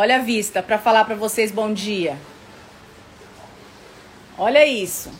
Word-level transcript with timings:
Olha 0.00 0.14
a 0.14 0.18
vista 0.20 0.62
para 0.62 0.78
falar 0.78 1.04
para 1.04 1.16
vocês 1.16 1.50
bom 1.50 1.72
dia. 1.72 2.16
Olha 4.38 4.64
isso. 4.64 5.10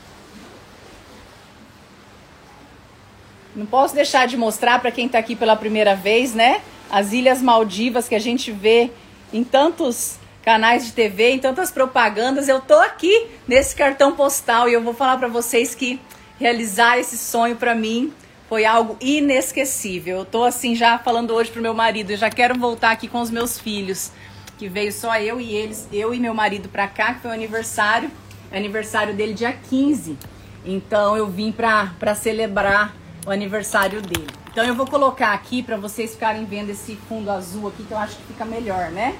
Não 3.56 3.66
posso 3.66 3.92
deixar 3.92 4.28
de 4.28 4.36
mostrar 4.36 4.78
para 4.78 4.92
quem 4.92 5.06
está 5.06 5.18
aqui 5.18 5.34
pela 5.34 5.56
primeira 5.56 5.96
vez, 5.96 6.32
né? 6.32 6.62
As 6.88 7.12
Ilhas 7.12 7.42
Maldivas 7.42 8.08
que 8.08 8.14
a 8.14 8.20
gente 8.20 8.52
vê 8.52 8.92
em 9.32 9.42
tantos 9.42 10.16
canais 10.44 10.86
de 10.86 10.92
TV, 10.92 11.30
em 11.30 11.40
tantas 11.40 11.72
propagandas. 11.72 12.46
Eu 12.48 12.60
tô 12.60 12.78
aqui 12.78 13.26
nesse 13.48 13.74
cartão 13.74 14.14
postal 14.14 14.68
e 14.68 14.74
eu 14.74 14.80
vou 14.80 14.94
falar 14.94 15.16
para 15.16 15.26
vocês 15.26 15.74
que 15.74 16.00
realizar 16.38 17.00
esse 17.00 17.18
sonho 17.18 17.56
para 17.56 17.74
mim 17.74 18.12
foi 18.48 18.64
algo 18.64 18.96
inesquecível. 19.00 20.18
Eu 20.18 20.24
tô 20.24 20.44
assim 20.44 20.74
já 20.74 20.98
falando 20.98 21.34
hoje 21.34 21.50
pro 21.50 21.60
meu 21.60 21.74
marido, 21.74 22.12
eu 22.12 22.16
já 22.16 22.30
quero 22.30 22.58
voltar 22.58 22.92
aqui 22.92 23.06
com 23.06 23.20
os 23.20 23.30
meus 23.30 23.58
filhos, 23.58 24.10
que 24.58 24.68
veio 24.68 24.92
só 24.92 25.16
eu 25.18 25.40
e 25.40 25.54
eles, 25.54 25.88
eu 25.92 26.12
e 26.12 26.18
meu 26.18 26.34
marido 26.34 26.68
para 26.68 26.88
cá, 26.88 27.14
que 27.14 27.20
foi 27.20 27.30
o 27.30 27.34
aniversário, 27.34 28.10
aniversário 28.52 29.14
dele 29.14 29.32
dia 29.32 29.52
15. 29.52 30.18
Então 30.64 31.16
eu 31.16 31.28
vim 31.28 31.52
para 31.52 32.14
celebrar 32.16 32.94
o 33.24 33.30
aniversário 33.30 34.02
dele. 34.02 34.26
Então 34.50 34.64
eu 34.64 34.74
vou 34.74 34.86
colocar 34.86 35.32
aqui 35.32 35.62
para 35.62 35.76
vocês 35.76 36.12
ficarem 36.12 36.44
vendo 36.44 36.70
esse 36.70 36.96
fundo 37.08 37.30
azul 37.30 37.68
aqui 37.68 37.84
que 37.84 37.92
eu 37.92 37.98
acho 37.98 38.16
que 38.16 38.24
fica 38.24 38.44
melhor, 38.44 38.90
né? 38.90 39.16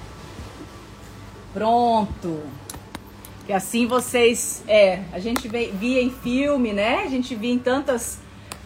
Pronto. 1.55 2.43
Que 3.47 3.53
assim 3.53 3.87
vocês, 3.87 4.65
é, 4.67 5.05
a 5.13 5.21
gente 5.21 5.49
via 5.49 6.03
em 6.03 6.11
filme, 6.11 6.73
né? 6.73 7.05
A 7.05 7.09
gente 7.09 7.35
via 7.37 7.53
em 7.53 7.59
tantas 7.59 8.19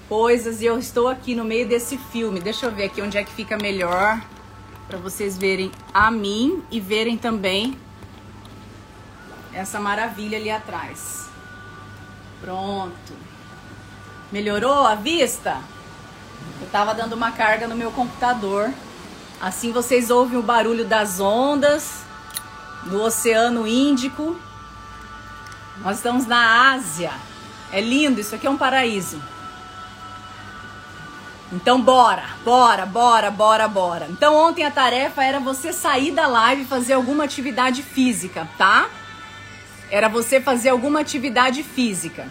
coisas 0.09 0.63
e 0.63 0.65
eu 0.65 0.79
estou 0.79 1.09
aqui 1.09 1.35
no 1.35 1.45
meio 1.45 1.69
desse 1.69 1.99
filme. 1.99 2.41
Deixa 2.41 2.67
eu 2.67 2.73
ver 2.73 2.85
aqui 2.85 3.03
onde 3.03 3.19
é 3.19 3.23
que 3.23 3.33
fica 3.33 3.59
melhor 3.59 4.21
para 4.93 5.01
vocês 5.01 5.39
verem 5.39 5.73
a 5.95 6.11
mim 6.11 6.63
e 6.71 6.79
verem 6.79 7.17
também 7.17 7.79
essa 9.51 9.81
maravilha 9.81 10.37
ali 10.37 10.51
atrás. 10.51 11.31
Pronto. 12.43 13.15
Melhorou 14.31 14.87
a 14.87 14.95
vista? 14.95 15.63
Eu 16.61 16.69
tava 16.69 16.93
dando 16.93 17.15
uma 17.15 17.33
carga 17.33 17.67
no 17.67 17.75
meu 17.75 17.91
computador. 17.91 18.71
Assim 19.41 19.73
vocês 19.73 20.11
ouvem 20.11 20.39
o 20.39 20.43
barulho 20.43 20.85
das 20.85 21.21
ondas 21.21 22.03
no 22.85 23.03
Oceano 23.03 23.67
Índico. 23.67 24.39
Nós 25.79 25.97
estamos 25.97 26.27
na 26.27 26.71
Ásia. 26.75 27.13
É 27.73 27.81
lindo, 27.81 28.21
isso 28.21 28.35
aqui 28.35 28.47
é 28.47 28.51
um 28.51 28.59
paraíso. 28.59 29.23
Então 31.53 31.81
bora, 31.81 32.25
bora, 32.45 32.87
bora, 32.87 33.31
bora, 33.31 33.69
bora. 33.69 34.07
Então 34.11 34.35
ontem 34.35 34.65
a 34.65 34.71
tarefa 34.71 35.23
era 35.23 35.39
você 35.39 35.71
sair 35.73 36.11
da 36.11 36.27
live 36.27 36.63
e 36.63 36.65
fazer 36.65 36.95
alguma 36.95 37.25
atividade 37.25 37.83
física, 37.83 38.49
tá? 38.57 38.89
Era 39.91 40.09
você 40.09 40.41
fazer 40.41 40.71
alguma 40.71 41.01
atividade 41.01 41.63
física. 41.63 42.27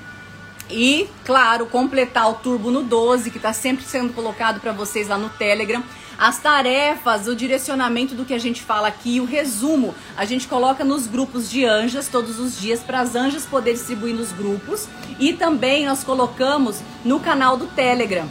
E, 0.69 1.07
claro, 1.23 1.67
completar 1.67 2.29
o 2.31 2.35
turbo 2.35 2.71
no 2.71 2.81
12, 2.81 3.29
que 3.29 3.37
está 3.37 3.53
sempre 3.53 3.83
sendo 3.83 4.13
colocado 4.13 4.59
para 4.59 4.71
vocês 4.71 5.07
lá 5.07 5.17
no 5.17 5.29
Telegram 5.29 5.83
as 6.17 6.37
tarefas, 6.37 7.27
o 7.27 7.35
direcionamento 7.35 8.13
do 8.13 8.23
que 8.23 8.33
a 8.35 8.37
gente 8.37 8.61
fala 8.61 8.87
aqui, 8.87 9.19
o 9.19 9.25
resumo, 9.25 9.95
a 10.15 10.23
gente 10.23 10.47
coloca 10.47 10.83
nos 10.83 11.07
grupos 11.07 11.49
de 11.49 11.65
anjas 11.65 12.07
todos 12.07 12.39
os 12.39 12.59
dias 12.59 12.81
para 12.81 12.99
as 12.99 13.15
anjas 13.15 13.43
poderem 13.43 13.75
distribuir 13.75 14.13
nos 14.13 14.31
grupos 14.31 14.87
e 15.19 15.33
também 15.33 15.83
nós 15.83 16.03
colocamos 16.03 16.79
no 17.03 17.19
canal 17.19 17.57
do 17.57 17.65
Telegram 17.65 18.29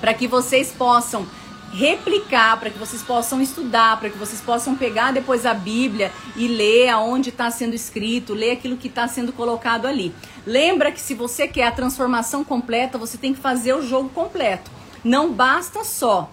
para 0.00 0.14
que 0.14 0.26
vocês 0.26 0.72
possam 0.72 1.26
replicar, 1.72 2.58
para 2.58 2.70
que 2.70 2.78
vocês 2.78 3.02
possam 3.02 3.40
estudar, 3.40 3.98
para 4.00 4.10
que 4.10 4.18
vocês 4.18 4.40
possam 4.40 4.74
pegar 4.74 5.12
depois 5.12 5.46
a 5.46 5.54
Bíblia 5.54 6.10
e 6.34 6.48
ler 6.48 6.88
aonde 6.88 7.28
está 7.28 7.50
sendo 7.50 7.74
escrito, 7.74 8.34
ler 8.34 8.52
aquilo 8.52 8.76
que 8.76 8.88
está 8.88 9.06
sendo 9.06 9.32
colocado 9.32 9.86
ali. 9.86 10.12
Lembra 10.44 10.90
que 10.90 11.00
se 11.00 11.14
você 11.14 11.46
quer 11.46 11.66
a 11.66 11.72
transformação 11.72 12.42
completa, 12.42 12.98
você 12.98 13.16
tem 13.16 13.32
que 13.32 13.40
fazer 13.40 13.74
o 13.74 13.86
jogo 13.86 14.08
completo. 14.08 14.70
Não 15.04 15.32
basta 15.32 15.84
só 15.84 16.28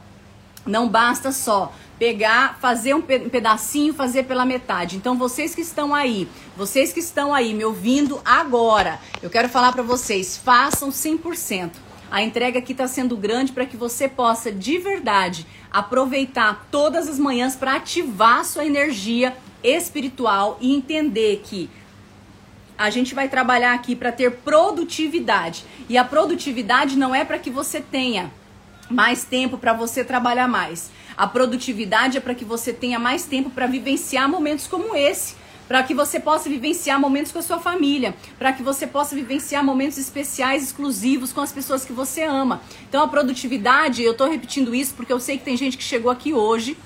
não 0.67 0.87
basta 0.87 1.31
só 1.31 1.71
pegar, 1.97 2.59
fazer 2.59 2.93
um 2.93 3.01
pedacinho, 3.01 3.93
fazer 3.93 4.23
pela 4.23 4.45
metade. 4.45 4.97
Então, 4.97 5.17
vocês 5.17 5.55
que 5.55 5.61
estão 5.61 5.95
aí, 5.95 6.27
vocês 6.55 6.93
que 6.93 6.99
estão 6.99 7.33
aí 7.33 7.53
me 7.55 7.65
ouvindo 7.65 8.21
agora, 8.23 8.99
eu 9.21 9.29
quero 9.29 9.49
falar 9.49 9.71
para 9.71 9.81
vocês, 9.81 10.37
façam 10.37 10.89
100%. 10.89 11.71
A 12.09 12.21
entrega 12.21 12.59
aqui 12.59 12.71
está 12.71 12.87
sendo 12.87 13.17
grande 13.17 13.51
para 13.51 13.65
que 13.65 13.75
você 13.75 14.07
possa 14.07 14.51
de 14.51 14.77
verdade 14.77 15.45
aproveitar 15.71 16.67
todas 16.71 17.07
as 17.07 17.19
manhãs 17.19 17.55
para 17.55 17.75
ativar 17.75 18.45
sua 18.45 18.65
energia 18.65 19.35
espiritual 19.63 20.57
e 20.61 20.73
entender 20.73 21.41
que 21.43 21.69
a 22.77 22.89
gente 22.89 23.13
vai 23.13 23.27
trabalhar 23.27 23.73
aqui 23.73 23.95
para 23.95 24.11
ter 24.11 24.31
produtividade. 24.37 25.65
E 25.89 25.97
a 25.97 26.05
produtividade 26.05 26.95
não 26.95 27.13
é 27.13 27.25
para 27.25 27.39
que 27.39 27.49
você 27.49 27.81
tenha 27.81 28.31
mais 28.89 29.23
tempo 29.23 29.57
para 29.57 29.73
você 29.73 30.03
trabalhar 30.03 30.47
mais. 30.47 30.91
A 31.17 31.27
produtividade 31.27 32.17
é 32.17 32.21
para 32.21 32.35
que 32.35 32.45
você 32.45 32.71
tenha 32.71 32.99
mais 32.99 33.25
tempo 33.25 33.49
para 33.49 33.67
vivenciar 33.67 34.29
momentos 34.29 34.67
como 34.67 34.95
esse, 34.95 35.35
para 35.67 35.83
que 35.83 35.93
você 35.93 36.19
possa 36.19 36.49
vivenciar 36.49 36.99
momentos 36.99 37.31
com 37.31 37.39
a 37.39 37.41
sua 37.41 37.59
família, 37.59 38.15
para 38.39 38.53
que 38.53 38.63
você 38.63 38.87
possa 38.87 39.15
vivenciar 39.15 39.63
momentos 39.63 39.97
especiais, 39.97 40.63
exclusivos 40.63 41.33
com 41.33 41.41
as 41.41 41.51
pessoas 41.51 41.83
que 41.83 41.93
você 41.93 42.23
ama. 42.23 42.61
Então 42.87 43.03
a 43.03 43.07
produtividade, 43.07 44.01
eu 44.01 44.13
estou 44.13 44.29
repetindo 44.29 44.73
isso 44.73 44.93
porque 44.95 45.11
eu 45.11 45.19
sei 45.19 45.37
que 45.37 45.43
tem 45.43 45.57
gente 45.57 45.77
que 45.77 45.83
chegou 45.83 46.09
aqui 46.09 46.33
hoje. 46.33 46.77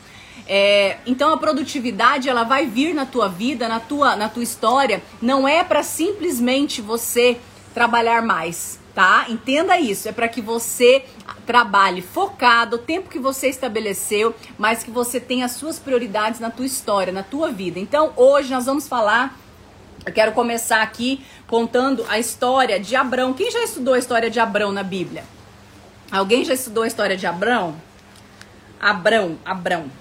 É, 0.47 0.97
então 1.05 1.31
a 1.31 1.37
produtividade 1.37 2.27
ela 2.27 2.43
vai 2.43 2.65
vir 2.65 2.93
na 2.93 3.05
tua 3.05 3.29
vida, 3.29 3.67
na 3.67 3.79
tua, 3.79 4.15
na 4.15 4.27
tua 4.27 4.43
história, 4.43 5.01
não 5.21 5.47
é 5.47 5.63
para 5.63 5.83
simplesmente 5.83 6.81
você 6.81 7.37
trabalhar 7.73 8.21
mais 8.21 8.80
tá? 8.93 9.25
Entenda 9.29 9.79
isso, 9.79 10.09
é 10.09 10.11
para 10.11 10.27
que 10.27 10.41
você 10.41 11.05
trabalhe 11.45 12.01
focado, 12.01 12.75
o 12.75 12.79
tempo 12.79 13.09
que 13.09 13.19
você 13.19 13.47
estabeleceu, 13.47 14.35
mas 14.57 14.83
que 14.83 14.91
você 14.91 15.19
tenha 15.19 15.45
as 15.45 15.53
suas 15.53 15.79
prioridades 15.79 16.39
na 16.39 16.49
tua 16.49 16.65
história, 16.65 17.11
na 17.11 17.23
tua 17.23 17.51
vida. 17.51 17.79
Então, 17.79 18.13
hoje 18.15 18.51
nós 18.51 18.65
vamos 18.65 18.87
falar 18.87 19.37
eu 20.03 20.11
quero 20.11 20.31
começar 20.31 20.81
aqui 20.81 21.23
contando 21.45 22.03
a 22.09 22.17
história 22.17 22.79
de 22.79 22.95
Abrão. 22.95 23.33
Quem 23.33 23.51
já 23.51 23.63
estudou 23.63 23.93
a 23.93 23.99
história 23.99 24.31
de 24.31 24.39
Abrão 24.39 24.71
na 24.71 24.81
Bíblia? 24.81 25.23
Alguém 26.11 26.43
já 26.43 26.55
estudou 26.55 26.83
a 26.83 26.87
história 26.87 27.15
de 27.15 27.27
Abrão? 27.27 27.75
Abrão, 28.79 29.37
Abrão. 29.45 29.91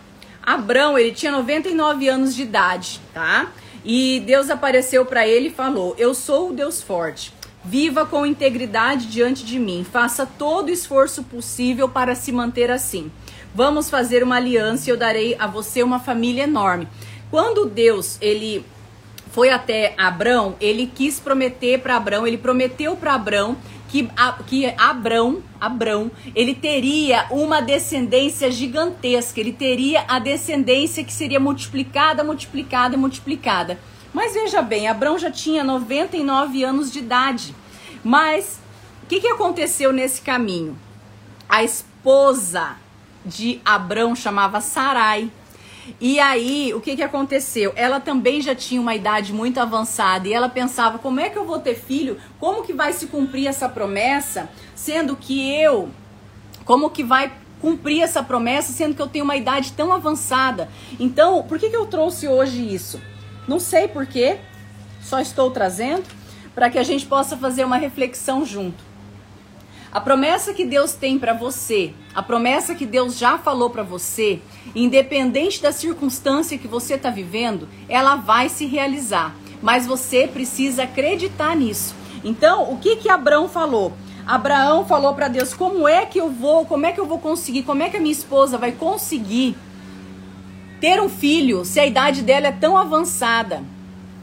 Abrão, 0.42 0.98
ele 0.98 1.12
tinha 1.12 1.30
99 1.30 2.08
anos 2.08 2.34
de 2.34 2.42
idade, 2.42 2.98
tá? 3.12 3.52
E 3.84 4.22
Deus 4.24 4.48
apareceu 4.48 5.04
para 5.04 5.28
ele 5.28 5.48
e 5.48 5.52
falou: 5.52 5.94
"Eu 5.98 6.14
sou 6.14 6.48
o 6.48 6.52
Deus 6.54 6.82
forte. 6.82 7.32
Viva 7.64 8.06
com 8.06 8.24
integridade 8.24 9.06
diante 9.06 9.44
de 9.44 9.58
mim. 9.58 9.84
Faça 9.84 10.24
todo 10.24 10.68
o 10.68 10.72
esforço 10.72 11.22
possível 11.24 11.88
para 11.88 12.14
se 12.14 12.32
manter 12.32 12.70
assim. 12.70 13.10
Vamos 13.54 13.90
fazer 13.90 14.22
uma 14.22 14.36
aliança 14.36 14.88
e 14.88 14.92
eu 14.92 14.96
darei 14.96 15.36
a 15.38 15.46
você 15.46 15.82
uma 15.82 15.98
família 15.98 16.44
enorme. 16.44 16.88
Quando 17.30 17.66
Deus, 17.66 18.16
ele 18.20 18.64
foi 19.30 19.50
até 19.50 19.94
Abrão, 19.96 20.56
ele 20.60 20.86
quis 20.86 21.20
prometer 21.20 21.80
para 21.80 21.96
Abrão, 21.96 22.26
ele 22.26 22.38
prometeu 22.38 22.96
para 22.96 23.14
Abrão 23.14 23.56
que, 23.90 24.08
que 24.46 24.66
Abrão, 24.78 25.42
Abrão, 25.60 26.10
ele 26.34 26.54
teria 26.54 27.26
uma 27.30 27.60
descendência 27.60 28.50
gigantesca, 28.50 29.40
ele 29.40 29.52
teria 29.52 30.04
a 30.06 30.18
descendência 30.18 31.04
que 31.04 31.12
seria 31.12 31.40
multiplicada, 31.40 32.22
multiplicada, 32.22 32.96
multiplicada. 32.96 33.78
Mas 34.12 34.34
veja 34.34 34.60
bem, 34.60 34.88
Abraão 34.88 35.18
já 35.18 35.30
tinha 35.30 35.62
99 35.62 36.64
anos 36.64 36.90
de 36.90 36.98
idade. 36.98 37.54
Mas 38.02 38.58
o 39.02 39.06
que, 39.06 39.20
que 39.20 39.28
aconteceu 39.28 39.92
nesse 39.92 40.20
caminho? 40.20 40.76
A 41.48 41.62
esposa 41.62 42.76
de 43.24 43.60
Abraão 43.64 44.14
chamava 44.16 44.60
Sarai. 44.60 45.30
E 46.00 46.20
aí, 46.20 46.72
o 46.74 46.80
que, 46.80 46.96
que 46.96 47.02
aconteceu? 47.02 47.72
Ela 47.74 48.00
também 48.00 48.40
já 48.40 48.54
tinha 48.54 48.80
uma 48.80 48.94
idade 48.94 49.32
muito 49.32 49.58
avançada 49.58 50.28
e 50.28 50.32
ela 50.32 50.48
pensava: 50.48 50.98
como 50.98 51.20
é 51.20 51.28
que 51.28 51.38
eu 51.38 51.44
vou 51.44 51.58
ter 51.58 51.74
filho? 51.74 52.18
Como 52.38 52.62
que 52.62 52.72
vai 52.72 52.92
se 52.92 53.06
cumprir 53.06 53.46
essa 53.46 53.68
promessa, 53.68 54.48
sendo 54.74 55.16
que 55.16 55.50
eu, 55.50 55.88
como 56.64 56.90
que 56.90 57.02
vai 57.02 57.32
cumprir 57.60 58.02
essa 58.02 58.22
promessa, 58.22 58.72
sendo 58.72 58.94
que 58.94 59.02
eu 59.02 59.08
tenho 59.08 59.24
uma 59.24 59.36
idade 59.36 59.72
tão 59.72 59.92
avançada? 59.92 60.68
Então, 60.98 61.42
por 61.42 61.58
que, 61.58 61.68
que 61.68 61.76
eu 61.76 61.86
trouxe 61.86 62.28
hoje 62.28 62.72
isso? 62.72 63.00
Não 63.50 63.58
sei 63.58 63.88
porquê, 63.88 64.38
só 65.02 65.18
estou 65.18 65.50
trazendo 65.50 66.04
para 66.54 66.70
que 66.70 66.78
a 66.78 66.84
gente 66.84 67.04
possa 67.04 67.36
fazer 67.36 67.64
uma 67.64 67.78
reflexão 67.78 68.46
junto. 68.46 68.84
A 69.90 70.00
promessa 70.00 70.54
que 70.54 70.64
Deus 70.64 70.92
tem 70.92 71.18
para 71.18 71.32
você, 71.32 71.92
a 72.14 72.22
promessa 72.22 72.76
que 72.76 72.86
Deus 72.86 73.18
já 73.18 73.38
falou 73.38 73.68
para 73.68 73.82
você, 73.82 74.40
independente 74.72 75.60
da 75.60 75.72
circunstância 75.72 76.56
que 76.58 76.68
você 76.68 76.94
está 76.94 77.10
vivendo, 77.10 77.68
ela 77.88 78.14
vai 78.14 78.48
se 78.48 78.66
realizar. 78.66 79.34
Mas 79.60 79.84
você 79.84 80.28
precisa 80.28 80.84
acreditar 80.84 81.56
nisso. 81.56 81.96
Então, 82.22 82.72
o 82.72 82.78
que 82.78 82.94
que 82.98 83.08
Abraão 83.08 83.48
falou? 83.48 83.92
Abraão 84.24 84.86
falou 84.86 85.12
para 85.12 85.26
Deus: 85.26 85.52
como 85.52 85.88
é 85.88 86.06
que 86.06 86.20
eu 86.20 86.30
vou, 86.30 86.64
como 86.66 86.86
é 86.86 86.92
que 86.92 87.00
eu 87.00 87.06
vou 87.06 87.18
conseguir, 87.18 87.64
como 87.64 87.82
é 87.82 87.90
que 87.90 87.96
a 87.96 88.00
minha 88.00 88.12
esposa 88.12 88.56
vai 88.56 88.70
conseguir 88.70 89.56
ter 90.80 91.00
um 91.00 91.08
filho 91.08 91.64
se 91.64 91.78
a 91.78 91.86
idade 91.86 92.22
dela 92.22 92.48
é 92.48 92.52
tão 92.52 92.76
avançada. 92.76 93.62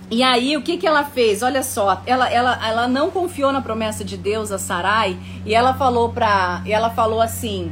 E 0.09 0.23
aí, 0.23 0.55
o 0.55 0.61
que, 0.61 0.77
que 0.77 0.87
ela 0.87 1.03
fez? 1.03 1.43
Olha 1.43 1.61
só, 1.61 2.01
ela, 2.05 2.29
ela, 2.29 2.65
ela 2.65 2.87
não 2.87 3.11
confiou 3.11 3.51
na 3.51 3.61
promessa 3.61 4.05
de 4.05 4.15
Deus 4.15 4.51
a 4.51 4.57
Sarai 4.57 5.17
e 5.45 5.53
ela 5.53 5.73
falou 5.73 6.09
para 6.13 6.61
ela 6.65 6.89
falou 6.89 7.21
assim 7.21 7.71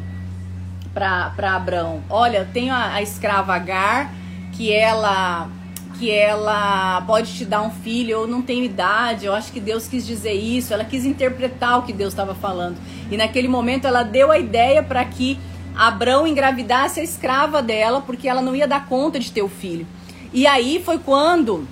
para 0.94 1.56
Abraão: 1.56 2.04
Olha, 2.10 2.48
tenho 2.54 2.74
a, 2.74 2.94
a 2.94 3.02
escrava 3.02 3.54
Agar 3.56 4.12
que 4.52 4.72
ela 4.74 5.50
que 5.98 6.12
ela 6.12 7.02
pode 7.08 7.34
te 7.34 7.46
dar 7.46 7.62
um 7.62 7.72
filho, 7.72 8.12
eu 8.12 8.28
não 8.28 8.42
tenho 8.42 8.66
idade, 8.66 9.26
eu 9.26 9.34
acho 9.34 9.50
que 9.52 9.62
Deus 9.62 9.88
quis 9.88 10.06
dizer 10.06 10.34
isso, 10.34 10.74
ela 10.74 10.84
quis 10.84 11.06
interpretar 11.06 11.80
o 11.80 11.84
que 11.84 11.94
Deus 11.94 12.12
estava 12.12 12.36
falando. 12.36 12.76
E 13.10 13.16
naquele 13.16 13.48
momento 13.48 13.88
ela 13.88 14.04
deu 14.04 14.30
a 14.30 14.38
ideia 14.38 14.84
para 14.84 15.06
que 15.06 15.40
Abrão 15.76 16.26
engravidasse 16.26 17.00
a 17.00 17.04
escrava 17.04 17.62
dela, 17.62 18.02
porque 18.02 18.28
ela 18.28 18.42
não 18.42 18.56
ia 18.56 18.68
dar 18.68 18.86
conta 18.86 19.20
de 19.20 19.32
ter 19.32 19.42
o 19.42 19.50
filho. 19.50 19.86
E 20.34 20.48
aí 20.48 20.82
foi 20.84 21.00
quando 21.00 21.68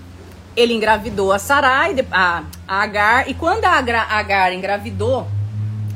ele 0.55 0.73
engravidou 0.73 1.31
a 1.31 1.39
Sarai, 1.39 1.95
a, 2.11 2.43
Agar, 2.67 3.29
e 3.29 3.33
quando 3.33 3.65
a 3.65 3.71
Agar 3.71 4.53
engravidou, 4.53 5.27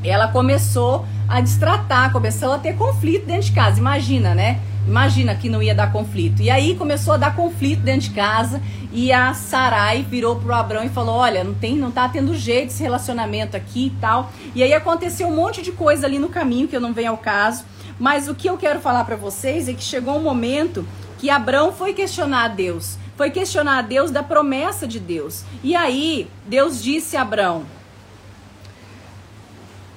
ela 0.04 0.28
começou 0.30 1.06
a 1.28 1.42
destratar, 1.42 2.12
começou 2.12 2.54
a 2.54 2.60
ter 2.60 2.76
conflito 2.76 3.26
dentro 3.26 3.44
de 3.44 3.52
casa. 3.52 3.80
Imagina, 3.80 4.34
né? 4.34 4.60
Imagina 4.88 5.36
que 5.36 5.50
não 5.50 5.62
ia 5.62 5.76
dar 5.76 5.92
conflito. 5.92 6.42
E 6.42 6.50
aí 6.50 6.74
começou 6.76 7.14
a 7.14 7.18
dar 7.18 7.36
conflito 7.36 7.82
dentro 7.82 8.10
de 8.10 8.12
casa 8.12 8.62
e 8.92 9.12
a 9.12 9.34
Sarai 9.34 10.02
virou 10.02 10.38
pro 10.38 10.54
Abrão 10.54 10.84
e 10.84 10.90
falou: 10.90 11.16
"Olha, 11.16 11.44
não 11.44 11.54
tem, 11.54 11.76
não 11.76 11.92
tá 11.92 12.08
tendo 12.08 12.34
jeito 12.34 12.70
esse 12.70 12.82
relacionamento 12.82 13.58
aqui 13.58 13.88
e 13.88 14.00
tal". 14.00 14.32
E 14.56 14.64
aí 14.64 14.74
aconteceu 14.74 15.28
um 15.28 15.36
monte 15.36 15.62
de 15.62 15.74
coisa 15.74 16.08
ali 16.08 16.18
no 16.18 16.30
caminho 16.30 16.70
que 16.70 16.76
eu 16.76 16.80
não 16.80 16.94
venho 16.94 17.12
ao 17.12 17.18
caso, 17.18 17.66
mas 18.00 18.28
o 18.28 18.36
que 18.36 18.50
eu 18.50 18.58
quero 18.58 18.80
falar 18.80 19.04
para 19.04 19.16
vocês 19.16 19.68
é 19.68 19.74
que 19.74 19.84
chegou 19.84 20.18
um 20.18 20.24
momento 20.24 20.88
que 21.18 21.30
Abrão 21.30 21.72
foi 21.72 21.94
questionar 21.94 22.46
a 22.46 22.48
Deus, 22.48 22.98
foi 23.16 23.32
questionar 23.32 23.80
a 23.80 23.82
Deus 23.82 24.12
da 24.12 24.22
promessa 24.22 24.88
de 24.88 25.00
Deus. 25.00 25.44
E 25.64 25.76
aí 25.76 26.28
Deus 26.46 26.82
disse 26.82 27.18
a 27.18 27.22
Abrão 27.22 27.66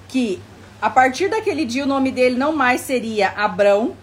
que 0.08 0.41
a 0.81 0.91
partir 0.91 1.29
daquele 1.29 1.64
dia 1.64 1.85
o 1.85 1.87
nome 1.87 2.11
dele 2.11 2.37
não 2.37 2.55
mais 2.55 2.81
seria 2.81 3.31
Abrão, 3.31 3.94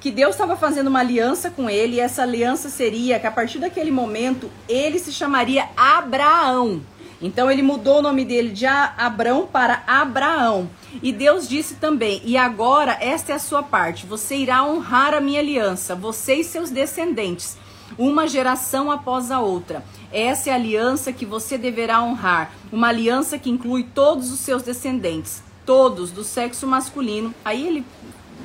que 0.00 0.10
Deus 0.10 0.30
estava 0.30 0.56
fazendo 0.56 0.86
uma 0.86 1.00
aliança 1.00 1.50
com 1.50 1.68
ele, 1.68 1.96
e 1.96 2.00
essa 2.00 2.22
aliança 2.22 2.70
seria 2.70 3.20
que 3.20 3.26
a 3.26 3.30
partir 3.30 3.58
daquele 3.58 3.90
momento 3.90 4.50
ele 4.68 4.98
se 4.98 5.12
chamaria 5.12 5.68
Abraão. 5.76 6.80
Então 7.22 7.50
ele 7.50 7.62
mudou 7.62 7.98
o 7.98 8.02
nome 8.02 8.24
dele 8.24 8.50
de 8.50 8.66
Abrão 8.66 9.46
para 9.46 9.82
Abraão. 9.86 10.70
E 11.02 11.12
Deus 11.12 11.48
disse 11.48 11.74
também: 11.74 12.22
E 12.24 12.36
agora 12.36 12.96
esta 13.00 13.32
é 13.32 13.34
a 13.34 13.38
sua 13.38 13.62
parte: 13.62 14.06
você 14.06 14.36
irá 14.36 14.64
honrar 14.64 15.12
a 15.14 15.20
minha 15.20 15.40
aliança, 15.40 15.94
você 15.94 16.36
e 16.36 16.44
seus 16.44 16.70
descendentes, 16.70 17.58
uma 17.98 18.26
geração 18.26 18.90
após 18.90 19.30
a 19.30 19.40
outra. 19.40 19.84
Essa 20.12 20.50
é 20.50 20.52
a 20.52 20.56
aliança 20.56 21.12
que 21.12 21.26
você 21.26 21.58
deverá 21.58 22.02
honrar, 22.02 22.52
uma 22.72 22.88
aliança 22.88 23.38
que 23.38 23.50
inclui 23.50 23.84
todos 23.94 24.32
os 24.32 24.40
seus 24.40 24.62
descendentes, 24.62 25.42
todos 25.66 26.10
do 26.10 26.24
sexo 26.24 26.66
masculino. 26.66 27.34
Aí 27.44 27.66
ele 27.66 27.84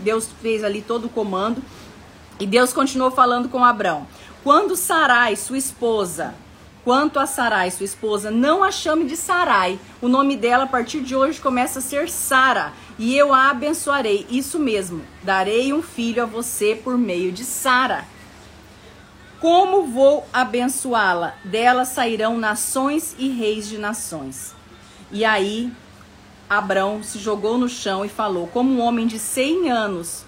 Deus 0.04 0.30
fez 0.42 0.64
ali 0.64 0.82
todo 0.82 1.06
o 1.06 1.10
comando. 1.10 1.62
E 2.40 2.46
Deus 2.46 2.74
continuou 2.74 3.12
falando 3.12 3.48
com 3.48 3.64
Abraão. 3.64 4.06
Quando 4.44 4.76
Sarai, 4.76 5.36
sua 5.36 5.58
esposa, 5.58 6.36
quanto 6.86 7.20
a 7.20 7.26
Sarai, 7.26 7.72
sua 7.72 7.84
esposa, 7.84 8.30
não 8.30 8.64
a 8.64 8.72
chame 8.72 9.06
de 9.06 9.18
Sarai. 9.18 9.80
O 10.00 10.08
nome 10.08 10.38
dela 10.38 10.66
a 10.66 10.68
partir 10.68 11.02
de 11.02 11.16
hoje 11.16 11.42
começa 11.42 11.80
a 11.80 11.82
ser 11.82 12.08
Sara, 12.08 12.72
e 13.00 13.18
eu 13.18 13.34
a 13.34 13.50
abençoarei. 13.50 14.28
Isso 14.30 14.60
mesmo, 14.60 15.02
darei 15.24 15.74
um 15.74 15.82
filho 15.82 16.22
a 16.22 16.28
você 16.28 16.76
por 16.76 16.96
meio 16.96 17.32
de 17.32 17.44
Sara. 17.44 18.06
Como 19.42 19.88
vou 19.88 20.26
abençoá-la? 20.32 21.34
Dela 21.44 21.86
sairão 21.86 22.38
nações 22.38 23.16
e 23.18 23.30
reis 23.30 23.68
de 23.68 23.80
nações. 23.80 24.54
E 25.12 25.26
aí 25.26 25.72
Abrão 26.48 27.02
se 27.02 27.18
jogou 27.18 27.58
no 27.58 27.68
chão 27.68 28.06
e 28.06 28.10
falou: 28.10 28.48
Como 28.48 28.72
um 28.72 28.82
homem 28.82 29.08
de 29.08 29.18
100 29.18 29.72
anos 29.72 30.24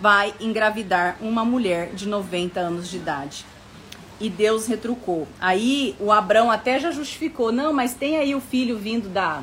vai 0.00 0.32
engravidar 0.40 1.16
uma 1.20 1.44
mulher 1.44 1.92
de 1.94 2.08
90 2.08 2.60
anos 2.60 2.88
de 2.88 2.96
idade? 2.96 3.44
E 4.20 4.28
Deus 4.28 4.66
retrucou. 4.66 5.26
Aí 5.40 5.96
o 5.98 6.12
Abrão 6.12 6.50
até 6.50 6.78
já 6.78 6.90
justificou: 6.90 7.50
Não, 7.50 7.72
mas 7.72 7.94
tem 7.94 8.18
aí 8.18 8.34
o 8.34 8.40
filho 8.40 8.78
vindo 8.78 9.08
da 9.08 9.42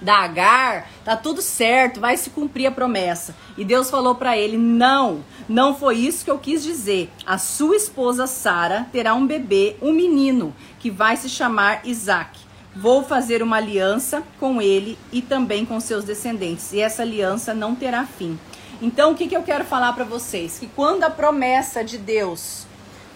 da 0.00 0.18
Agar, 0.18 0.90
tá 1.04 1.16
tudo 1.16 1.40
certo, 1.40 2.00
vai 2.00 2.16
se 2.16 2.30
cumprir 2.30 2.66
a 2.66 2.70
promessa. 2.70 3.34
E 3.56 3.64
Deus 3.64 3.88
falou 3.90 4.14
para 4.14 4.36
ele: 4.36 4.58
"Não, 4.58 5.24
não 5.48 5.74
foi 5.74 5.96
isso 5.96 6.24
que 6.24 6.30
eu 6.30 6.38
quis 6.38 6.62
dizer. 6.62 7.10
A 7.24 7.38
sua 7.38 7.76
esposa 7.76 8.26
Sara 8.26 8.86
terá 8.92 9.14
um 9.14 9.26
bebê, 9.26 9.76
um 9.80 9.92
menino, 9.92 10.54
que 10.78 10.90
vai 10.90 11.16
se 11.16 11.28
chamar 11.28 11.86
Isaac. 11.86 12.38
Vou 12.74 13.02
fazer 13.02 13.42
uma 13.42 13.56
aliança 13.56 14.22
com 14.38 14.60
ele 14.60 14.98
e 15.10 15.22
também 15.22 15.64
com 15.64 15.80
seus 15.80 16.04
descendentes, 16.04 16.74
e 16.74 16.80
essa 16.80 17.00
aliança 17.00 17.54
não 17.54 17.74
terá 17.74 18.04
fim. 18.04 18.38
Então, 18.82 19.12
o 19.12 19.14
que, 19.14 19.26
que 19.26 19.34
eu 19.34 19.42
quero 19.42 19.64
falar 19.64 19.94
para 19.94 20.04
vocês? 20.04 20.58
Que 20.58 20.66
quando 20.66 21.02
a 21.04 21.08
promessa 21.08 21.82
de 21.82 21.96
Deus, 21.96 22.65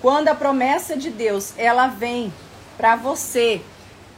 quando 0.01 0.29
a 0.29 0.35
promessa 0.35 0.97
de 0.97 1.11
Deus, 1.11 1.53
ela 1.57 1.87
vem 1.87 2.33
para 2.77 2.97
você, 2.97 3.61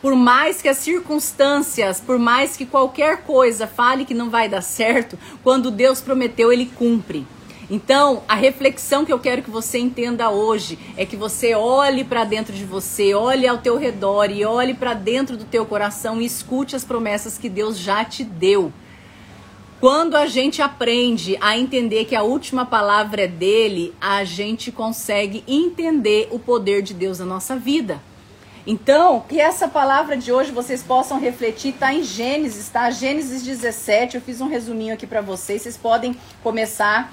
por 0.00 0.14
mais 0.14 0.62
que 0.62 0.68
as 0.68 0.78
circunstâncias, 0.78 2.00
por 2.00 2.18
mais 2.18 2.56
que 2.56 2.66
qualquer 2.66 3.22
coisa 3.22 3.66
fale 3.66 4.04
que 4.04 4.14
não 4.14 4.30
vai 4.30 4.48
dar 4.48 4.62
certo, 4.62 5.18
quando 5.42 5.70
Deus 5.70 6.00
prometeu, 6.00 6.52
ele 6.52 6.66
cumpre. 6.66 7.26
Então, 7.70 8.22
a 8.28 8.34
reflexão 8.34 9.04
que 9.04 9.12
eu 9.12 9.18
quero 9.18 9.42
que 9.42 9.50
você 9.50 9.78
entenda 9.78 10.28
hoje 10.28 10.78
é 10.96 11.06
que 11.06 11.16
você 11.16 11.54
olhe 11.54 12.04
para 12.04 12.24
dentro 12.24 12.52
de 12.52 12.64
você, 12.64 13.14
olhe 13.14 13.46
ao 13.46 13.58
teu 13.58 13.78
redor 13.78 14.30
e 14.30 14.44
olhe 14.44 14.74
para 14.74 14.92
dentro 14.92 15.36
do 15.36 15.44
teu 15.44 15.64
coração 15.64 16.20
e 16.20 16.26
escute 16.26 16.76
as 16.76 16.84
promessas 16.84 17.38
que 17.38 17.48
Deus 17.48 17.78
já 17.78 18.04
te 18.04 18.24
deu. 18.24 18.72
Quando 19.82 20.14
a 20.14 20.26
gente 20.26 20.62
aprende 20.62 21.36
a 21.40 21.58
entender 21.58 22.04
que 22.04 22.14
a 22.14 22.22
última 22.22 22.64
palavra 22.64 23.22
é 23.22 23.26
dele, 23.26 23.92
a 24.00 24.22
gente 24.22 24.70
consegue 24.70 25.42
entender 25.44 26.28
o 26.30 26.38
poder 26.38 26.82
de 26.82 26.94
Deus 26.94 27.18
na 27.18 27.24
nossa 27.24 27.56
vida. 27.56 28.00
Então, 28.64 29.24
que 29.28 29.40
essa 29.40 29.66
palavra 29.66 30.16
de 30.16 30.30
hoje 30.30 30.52
vocês 30.52 30.84
possam 30.84 31.18
refletir, 31.18 31.72
tá 31.72 31.92
em 31.92 32.04
Gênesis, 32.04 32.68
tá? 32.68 32.92
Gênesis 32.92 33.42
17, 33.42 34.14
eu 34.14 34.20
fiz 34.20 34.40
um 34.40 34.46
resuminho 34.46 34.94
aqui 34.94 35.04
para 35.04 35.20
vocês, 35.20 35.62
vocês 35.62 35.76
podem 35.76 36.16
começar 36.44 37.12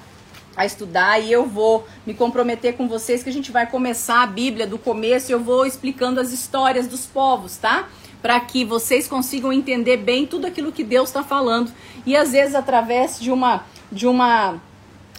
a 0.56 0.64
estudar 0.64 1.18
e 1.18 1.32
eu 1.32 1.46
vou 1.46 1.84
me 2.06 2.14
comprometer 2.14 2.76
com 2.76 2.86
vocês 2.86 3.24
que 3.24 3.30
a 3.30 3.32
gente 3.32 3.50
vai 3.50 3.66
começar 3.66 4.22
a 4.22 4.26
Bíblia 4.28 4.64
do 4.64 4.78
começo 4.78 5.32
e 5.32 5.34
eu 5.34 5.40
vou 5.40 5.66
explicando 5.66 6.20
as 6.20 6.30
histórias 6.30 6.86
dos 6.86 7.04
povos, 7.04 7.56
tá? 7.56 7.88
Para 8.22 8.38
que 8.40 8.64
vocês 8.64 9.08
consigam 9.08 9.52
entender 9.52 9.96
bem 9.96 10.26
tudo 10.26 10.46
aquilo 10.46 10.72
que 10.72 10.84
Deus 10.84 11.08
está 11.08 11.22
falando 11.22 11.72
e 12.04 12.16
às 12.16 12.32
vezes 12.32 12.54
através 12.54 13.18
de 13.18 13.30
uma 13.30 13.64
de 13.90 14.06
uma 14.06 14.60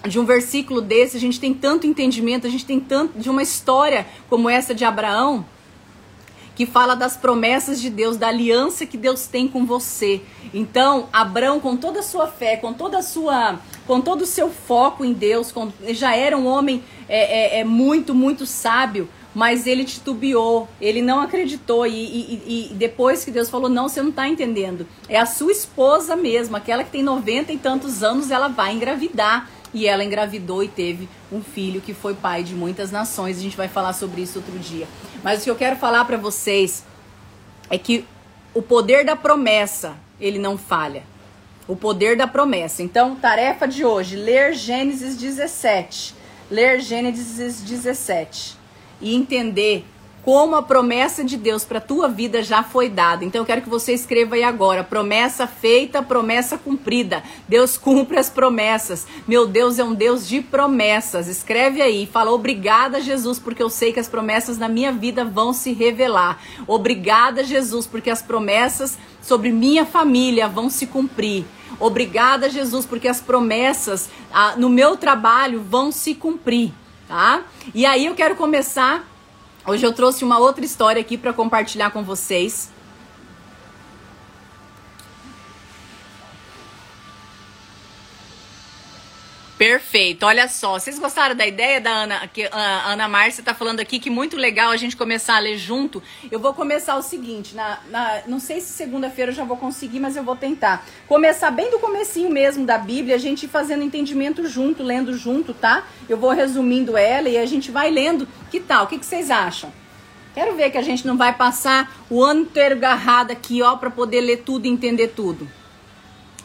de 0.07 0.19
um 0.19 0.25
versículo 0.25 0.81
desse 0.81 1.17
a 1.17 1.19
gente 1.19 1.39
tem 1.39 1.53
tanto 1.53 1.85
entendimento, 1.85 2.47
a 2.47 2.49
gente 2.49 2.65
tem 2.65 2.79
tanto 2.79 3.19
de 3.19 3.29
uma 3.29 3.41
história 3.41 4.05
como 4.29 4.49
essa 4.49 4.73
de 4.73 4.83
Abraão 4.83 5.45
que 6.55 6.65
fala 6.65 6.95
das 6.95 7.17
promessas 7.17 7.81
de 7.81 7.89
Deus, 7.89 8.17
da 8.17 8.27
aliança 8.27 8.85
que 8.85 8.97
Deus 8.97 9.25
tem 9.25 9.47
com 9.47 9.65
você. 9.65 10.21
Então, 10.53 11.07
Abraão, 11.11 11.59
com 11.59 11.77
toda 11.77 12.01
a 12.01 12.03
sua 12.03 12.27
fé, 12.27 12.57
com 12.57 12.73
toda 12.73 12.99
a 12.99 13.01
sua, 13.01 13.59
com 13.87 14.01
todo 14.01 14.21
o 14.21 14.25
seu 14.25 14.49
foco 14.49 15.03
em 15.03 15.13
Deus, 15.13 15.51
com, 15.51 15.71
já 15.89 16.15
era 16.15 16.37
um 16.37 16.45
homem 16.45 16.83
é, 17.07 17.57
é, 17.57 17.59
é 17.61 17.63
muito, 17.63 18.13
muito 18.13 18.45
sábio, 18.45 19.09
mas 19.33 19.65
ele 19.65 19.85
titubeou, 19.85 20.67
ele 20.79 21.01
não 21.01 21.21
acreditou. 21.21 21.87
E, 21.87 21.91
e, 21.91 22.69
e, 22.71 22.73
depois 22.73 23.23
que 23.23 23.31
Deus 23.31 23.49
falou: 23.49 23.69
Não, 23.69 23.87
você 23.87 24.01
não 24.01 24.09
está 24.09 24.27
entendendo. 24.27 24.85
É 25.07 25.17
a 25.17 25.25
sua 25.25 25.51
esposa 25.51 26.15
mesmo, 26.15 26.55
aquela 26.55 26.83
que 26.83 26.91
tem 26.91 27.03
90 27.03 27.53
e 27.53 27.57
tantos 27.57 28.03
anos, 28.03 28.29
ela 28.29 28.47
vai 28.47 28.73
engravidar. 28.73 29.49
E 29.73 29.87
ela 29.87 30.03
engravidou 30.03 30.61
e 30.61 30.67
teve 30.67 31.07
um 31.31 31.41
filho 31.41 31.79
que 31.79 31.93
foi 31.93 32.13
pai 32.13 32.43
de 32.43 32.53
muitas 32.53 32.91
nações. 32.91 33.37
A 33.37 33.41
gente 33.41 33.55
vai 33.55 33.69
falar 33.69 33.93
sobre 33.93 34.21
isso 34.21 34.39
outro 34.39 34.59
dia. 34.59 34.85
Mas 35.23 35.39
o 35.39 35.43
que 35.45 35.49
eu 35.49 35.55
quero 35.55 35.77
falar 35.77 36.03
para 36.03 36.17
vocês 36.17 36.83
é 37.69 37.77
que 37.77 38.03
o 38.53 38.61
poder 38.61 39.05
da 39.05 39.15
promessa, 39.15 39.95
ele 40.19 40.37
não 40.39 40.57
falha. 40.57 41.03
O 41.69 41.75
poder 41.77 42.17
da 42.17 42.27
promessa. 42.27 42.83
Então, 42.83 43.15
tarefa 43.15 43.65
de 43.65 43.85
hoje, 43.85 44.17
ler 44.17 44.53
Gênesis 44.53 45.15
17. 45.15 46.15
Ler 46.49 46.81
Gênesis 46.81 47.61
17 47.61 48.59
e 49.01 49.15
entender 49.15 49.85
como 50.23 50.55
a 50.55 50.61
promessa 50.61 51.23
de 51.23 51.35
Deus 51.35 51.63
para 51.63 51.81
tua 51.81 52.07
vida 52.07 52.43
já 52.43 52.61
foi 52.61 52.89
dada. 52.89 53.25
Então 53.25 53.41
eu 53.41 53.45
quero 53.45 53.61
que 53.61 53.69
você 53.69 53.93
escreva 53.93 54.35
aí 54.35 54.43
agora: 54.43 54.83
promessa 54.83 55.47
feita, 55.47 56.01
promessa 56.01 56.57
cumprida. 56.57 57.23
Deus 57.47 57.77
cumpre 57.77 58.17
as 58.17 58.29
promessas. 58.29 59.07
Meu 59.27 59.47
Deus 59.47 59.79
é 59.79 59.83
um 59.83 59.93
Deus 59.93 60.27
de 60.27 60.41
promessas. 60.41 61.27
Escreve 61.27 61.81
aí, 61.81 62.05
fala 62.05 62.31
obrigada 62.31 63.01
Jesus, 63.01 63.39
porque 63.39 63.63
eu 63.63 63.69
sei 63.69 63.91
que 63.91 63.99
as 63.99 64.07
promessas 64.07 64.57
na 64.57 64.67
minha 64.67 64.91
vida 64.91 65.25
vão 65.25 65.53
se 65.53 65.73
revelar. 65.73 66.39
Obrigada 66.67 67.43
Jesus, 67.43 67.87
porque 67.87 68.09
as 68.09 68.21
promessas 68.21 68.97
sobre 69.21 69.51
minha 69.51 69.85
família 69.85 70.47
vão 70.47 70.69
se 70.69 70.85
cumprir. 70.85 71.45
Obrigada 71.79 72.47
Jesus, 72.47 72.85
porque 72.85 73.07
as 73.07 73.19
promessas 73.19 74.09
ah, 74.31 74.55
no 74.55 74.69
meu 74.69 74.95
trabalho 74.95 75.63
vão 75.67 75.91
se 75.91 76.13
cumprir. 76.13 76.71
Tá? 77.11 77.43
E 77.75 77.85
aí 77.85 78.05
eu 78.05 78.15
quero 78.15 78.37
começar. 78.37 79.05
Hoje 79.67 79.85
eu 79.85 79.91
trouxe 79.91 80.23
uma 80.23 80.39
outra 80.39 80.63
história 80.63 81.01
aqui 81.01 81.17
para 81.17 81.33
compartilhar 81.33 81.91
com 81.91 82.01
vocês. 82.03 82.71
Perfeito. 89.61 90.25
Olha 90.25 90.47
só, 90.47 90.79
vocês 90.79 90.97
gostaram 90.97 91.35
da 91.35 91.45
ideia 91.45 91.79
da 91.79 91.91
Ana, 91.91 92.27
que 92.27 92.49
a 92.51 92.93
Ana 92.93 93.07
Márcia 93.07 93.43
está 93.43 93.53
falando 93.53 93.79
aqui 93.79 93.99
que 93.99 94.09
muito 94.09 94.35
legal 94.35 94.71
a 94.71 94.75
gente 94.75 94.97
começar 94.97 95.35
a 95.35 95.39
ler 95.39 95.55
junto. 95.55 96.01
Eu 96.31 96.39
vou 96.39 96.51
começar 96.51 96.95
o 96.95 97.01
seguinte, 97.03 97.53
na, 97.53 97.77
na 97.91 98.21
não 98.25 98.39
sei 98.39 98.59
se 98.59 98.73
segunda-feira 98.73 99.29
eu 99.29 99.35
já 99.35 99.43
vou 99.43 99.55
conseguir, 99.55 99.99
mas 99.99 100.15
eu 100.15 100.23
vou 100.23 100.35
tentar. 100.35 100.83
Começar 101.07 101.51
bem 101.51 101.69
do 101.69 101.77
comecinho 101.77 102.31
mesmo 102.31 102.65
da 102.65 102.79
Bíblia, 102.79 103.13
a 103.13 103.19
gente 103.19 103.47
fazendo 103.47 103.83
entendimento 103.83 104.49
junto, 104.49 104.81
lendo 104.81 105.15
junto, 105.15 105.53
tá? 105.53 105.85
Eu 106.09 106.17
vou 106.17 106.31
resumindo 106.31 106.97
ela 106.97 107.29
e 107.29 107.37
a 107.37 107.45
gente 107.45 107.69
vai 107.69 107.91
lendo. 107.91 108.27
Que 108.49 108.59
tal? 108.59 108.85
O 108.85 108.87
que, 108.87 108.97
que 108.97 109.05
vocês 109.05 109.29
acham? 109.29 109.71
Quero 110.33 110.55
ver 110.55 110.71
que 110.71 110.77
a 110.79 110.81
gente 110.81 111.05
não 111.05 111.17
vai 111.17 111.33
passar 111.33 112.01
o 112.09 112.23
ano 112.23 112.41
inteiro 112.41 112.73
agarrado 112.73 113.29
aqui, 113.29 113.61
ó, 113.61 113.77
para 113.77 113.91
poder 113.91 114.21
ler 114.21 114.37
tudo 114.37 114.65
e 114.65 114.69
entender 114.69 115.09
tudo. 115.09 115.47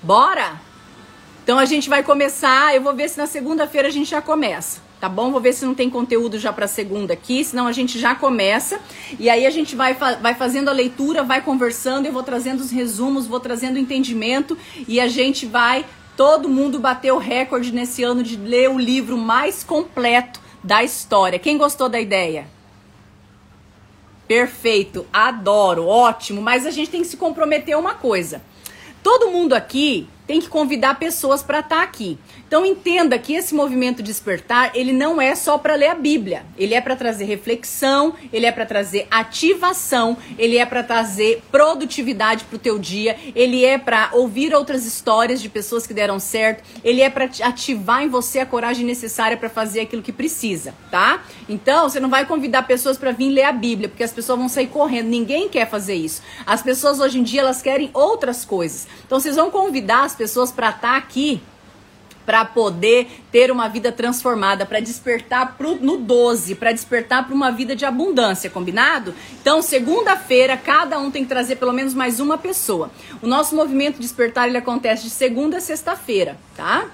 Bora? 0.03 0.66
Então 1.47 1.61
a 1.61 1.65
gente 1.65 1.89
vai 1.89 2.03
começar, 2.03 2.75
eu 2.75 2.83
vou 2.83 2.93
ver 2.93 3.09
se 3.09 3.17
na 3.17 3.27
segunda-feira 3.29 3.87
a 3.87 3.91
gente 3.93 4.11
já 4.11 4.21
começa, 4.21 4.81
tá 5.01 5.09
bom? 5.09 5.31
Vou 5.31 5.41
ver 5.41 5.53
se 5.53 5.65
não 5.65 5.77
tem 5.77 5.89
conteúdo 5.89 6.41
já 6.41 6.53
para 6.53 6.67
segunda 6.67 7.13
aqui, 7.13 7.45
senão 7.45 7.69
a 7.69 7.73
gente 7.73 8.01
já 8.01 8.17
começa. 8.17 8.81
E 9.17 9.31
aí 9.31 9.47
a 9.47 9.51
gente 9.51 9.77
vai, 9.77 9.95
vai 9.95 10.35
fazendo 10.35 10.71
a 10.71 10.73
leitura, 10.73 11.23
vai 11.23 11.41
conversando, 11.41 12.05
eu 12.05 12.13
vou 12.13 12.25
trazendo 12.25 12.59
os 12.59 12.73
resumos, 12.73 13.29
vou 13.29 13.39
trazendo 13.39 13.77
o 13.77 13.79
entendimento 13.79 14.59
e 14.89 14.99
a 14.99 15.07
gente 15.07 15.47
vai 15.47 15.87
todo 16.17 16.49
mundo 16.49 16.81
bater 16.81 17.13
o 17.13 17.19
recorde 17.19 17.73
nesse 17.73 18.03
ano 18.03 18.25
de 18.25 18.37
ler 18.37 18.69
o 18.69 18.77
livro 18.77 19.17
mais 19.17 19.63
completo 19.63 20.41
da 20.65 20.83
história. 20.83 21.39
Quem 21.39 21.57
gostou 21.57 21.89
da 21.89 22.01
ideia? 22.01 22.49
Perfeito, 24.27 25.07
adoro, 25.13 25.87
ótimo, 25.87 26.43
mas 26.43 26.67
a 26.67 26.73
gente 26.73 26.91
tem 26.91 27.03
que 27.03 27.07
se 27.07 27.17
comprometer 27.17 27.79
uma 27.79 27.95
coisa. 27.95 28.43
Todo 29.01 29.31
mundo 29.31 29.53
aqui 29.53 30.09
tem 30.27 30.41
que 30.41 30.49
convidar 30.49 30.99
pessoas 30.99 31.43
para 31.43 31.61
estar 31.61 31.77
tá 31.77 31.83
aqui. 31.83 32.19
Então 32.47 32.65
entenda 32.65 33.19
que 33.19 33.35
esse 33.35 33.55
movimento 33.55 34.03
despertar, 34.03 34.71
ele 34.75 34.93
não 34.93 35.21
é 35.21 35.35
só 35.35 35.59
para 35.59 35.75
ler 35.75 35.89
a 35.89 35.95
Bíblia. 35.95 36.45
Ele 36.57 36.75
é 36.75 36.81
para 36.81 36.97
trazer 36.97 37.25
reflexão, 37.25 38.15
ele 38.33 38.47
é 38.47 38.53
para 38.53 38.67
trazer 38.67 39.07
ativação, 39.11 40.17
ele 40.39 40.57
é 40.57 40.65
para 40.65 40.83
trazer 40.83 41.43
produtividade 41.51 42.45
para 42.45 42.57
o 42.57 42.59
teu 42.59 42.79
dia, 42.79 43.17
ele 43.35 43.65
é 43.65 43.79
para 43.79 44.11
ouvir 44.13 44.55
outras 44.55 44.85
histórias 44.85 45.41
de 45.41 45.49
pessoas 45.49 45.87
que 45.87 45.95
deram 45.95 46.19
certo, 46.19 46.63
ele 46.85 47.01
é 47.01 47.11
para 47.11 47.29
ativar 47.43 48.03
em 48.03 48.09
você 48.09 48.41
a 48.41 48.47
coragem 48.47 48.85
necessária 48.85 49.37
para 49.37 49.49
fazer 49.49 49.81
aquilo 49.81 50.03
que 50.03 50.13
precisa, 50.13 50.75
tá? 50.91 51.23
Então, 51.49 51.89
você 51.89 52.01
não 52.01 52.09
vai 52.09 52.27
convidar 52.27 52.63
pessoas 52.65 52.97
para 52.97 53.13
vir 53.13 53.31
ler 53.31 53.45
a 53.45 53.53
Bíblia, 53.53 53.89
porque 53.89 54.03
as 54.03 54.13
pessoas 54.13 54.39
vão 54.39 54.49
sair 54.49 54.67
correndo. 54.67 55.09
Ninguém 55.09 55.49
quer 55.49 55.69
fazer 55.69 55.95
isso. 55.95 56.23
As 56.45 56.63
pessoas 56.63 57.01
hoje 57.01 57.19
em 57.19 57.23
dia 57.23 57.41
elas 57.41 57.63
querem 57.63 57.91
outras 57.93 58.45
coisas. 58.45 58.87
Então, 59.05 59.21
vocês 59.21 59.37
vão 59.37 59.51
convidar 59.51 60.05
as 60.05 60.15
pessoas 60.17 60.51
para 60.51 60.71
estar 60.71 60.93
tá 60.93 60.97
aqui 60.97 61.41
para 62.27 62.45
poder 62.45 63.23
ter 63.31 63.53
uma 63.53 63.69
vida 63.69 63.93
transformada, 63.93 64.67
para 64.67 64.81
despertar 64.81 65.57
pro, 65.57 65.77
no 65.77 65.97
12, 65.97 66.57
para 66.57 66.73
despertar 66.73 67.25
para 67.25 67.35
uma 67.35 67.53
vida 67.53 67.77
de 67.77 67.85
abundância, 67.85 68.51
combinado? 68.51 69.15
Então, 69.41 69.63
segunda-feira, 69.63 70.57
cada 70.57 70.99
um 70.99 71.09
tem 71.09 71.23
que 71.23 71.29
trazer 71.29 71.55
pelo 71.57 71.73
menos 71.73 71.95
mais 71.95 72.19
uma 72.19 72.37
pessoa. 72.37 72.91
O 73.23 73.29
nosso 73.29 73.55
movimento 73.55 74.01
despertar 74.01 74.49
ele 74.49 74.59
acontece 74.59 75.05
de 75.05 75.11
segunda 75.11 75.59
a 75.59 75.61
sexta-feira, 75.61 76.37
tá? 76.57 76.87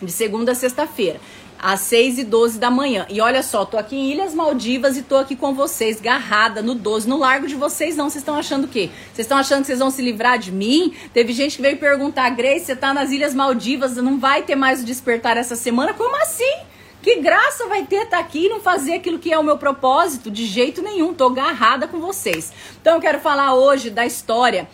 De 0.00 0.12
segunda 0.12 0.52
a 0.52 0.54
sexta-feira 0.54 1.20
às 1.58 1.80
6 1.80 2.18
e 2.18 2.24
12 2.24 2.58
da 2.58 2.70
manhã. 2.70 3.04
E 3.08 3.20
olha 3.20 3.42
só, 3.42 3.64
tô 3.64 3.76
aqui 3.76 3.96
em 3.96 4.12
Ilhas 4.12 4.32
Maldivas 4.32 4.96
e 4.96 5.02
tô 5.02 5.16
aqui 5.16 5.34
com 5.34 5.54
vocês, 5.54 6.00
garrada 6.00 6.62
no 6.62 6.74
12. 6.74 7.08
No 7.08 7.18
largo 7.18 7.46
de 7.46 7.56
vocês, 7.56 7.96
não. 7.96 8.08
Vocês 8.08 8.22
estão 8.22 8.36
achando 8.36 8.64
o 8.64 8.68
quê? 8.68 8.90
Vocês 9.12 9.24
estão 9.24 9.36
achando 9.36 9.62
que 9.62 9.66
vocês 9.66 9.80
vão 9.80 9.90
se 9.90 10.00
livrar 10.00 10.38
de 10.38 10.52
mim? 10.52 10.94
Teve 11.12 11.32
gente 11.32 11.56
que 11.56 11.62
veio 11.62 11.76
perguntar, 11.76 12.30
Grace, 12.30 12.66
você 12.66 12.76
tá 12.76 12.94
nas 12.94 13.10
Ilhas 13.10 13.34
Maldivas, 13.34 13.96
não 13.96 14.18
vai 14.18 14.42
ter 14.42 14.54
mais 14.54 14.82
o 14.82 14.84
despertar 14.84 15.36
essa 15.36 15.56
semana? 15.56 15.92
Como 15.92 16.14
assim? 16.22 16.58
Que 17.02 17.16
graça 17.16 17.66
vai 17.66 17.86
ter 17.86 18.04
estar 18.04 18.18
tá 18.18 18.18
aqui 18.18 18.46
e 18.46 18.48
não 18.48 18.60
fazer 18.60 18.94
aquilo 18.94 19.18
que 19.18 19.32
é 19.32 19.38
o 19.38 19.44
meu 19.44 19.56
propósito? 19.56 20.30
De 20.30 20.46
jeito 20.46 20.82
nenhum, 20.82 21.14
tô 21.14 21.26
agarrada 21.26 21.88
com 21.88 22.00
vocês. 22.00 22.52
Então 22.80 22.94
eu 22.94 23.00
quero 23.00 23.18
falar 23.20 23.54
hoje 23.54 23.90
da 23.90 24.04
história 24.04 24.68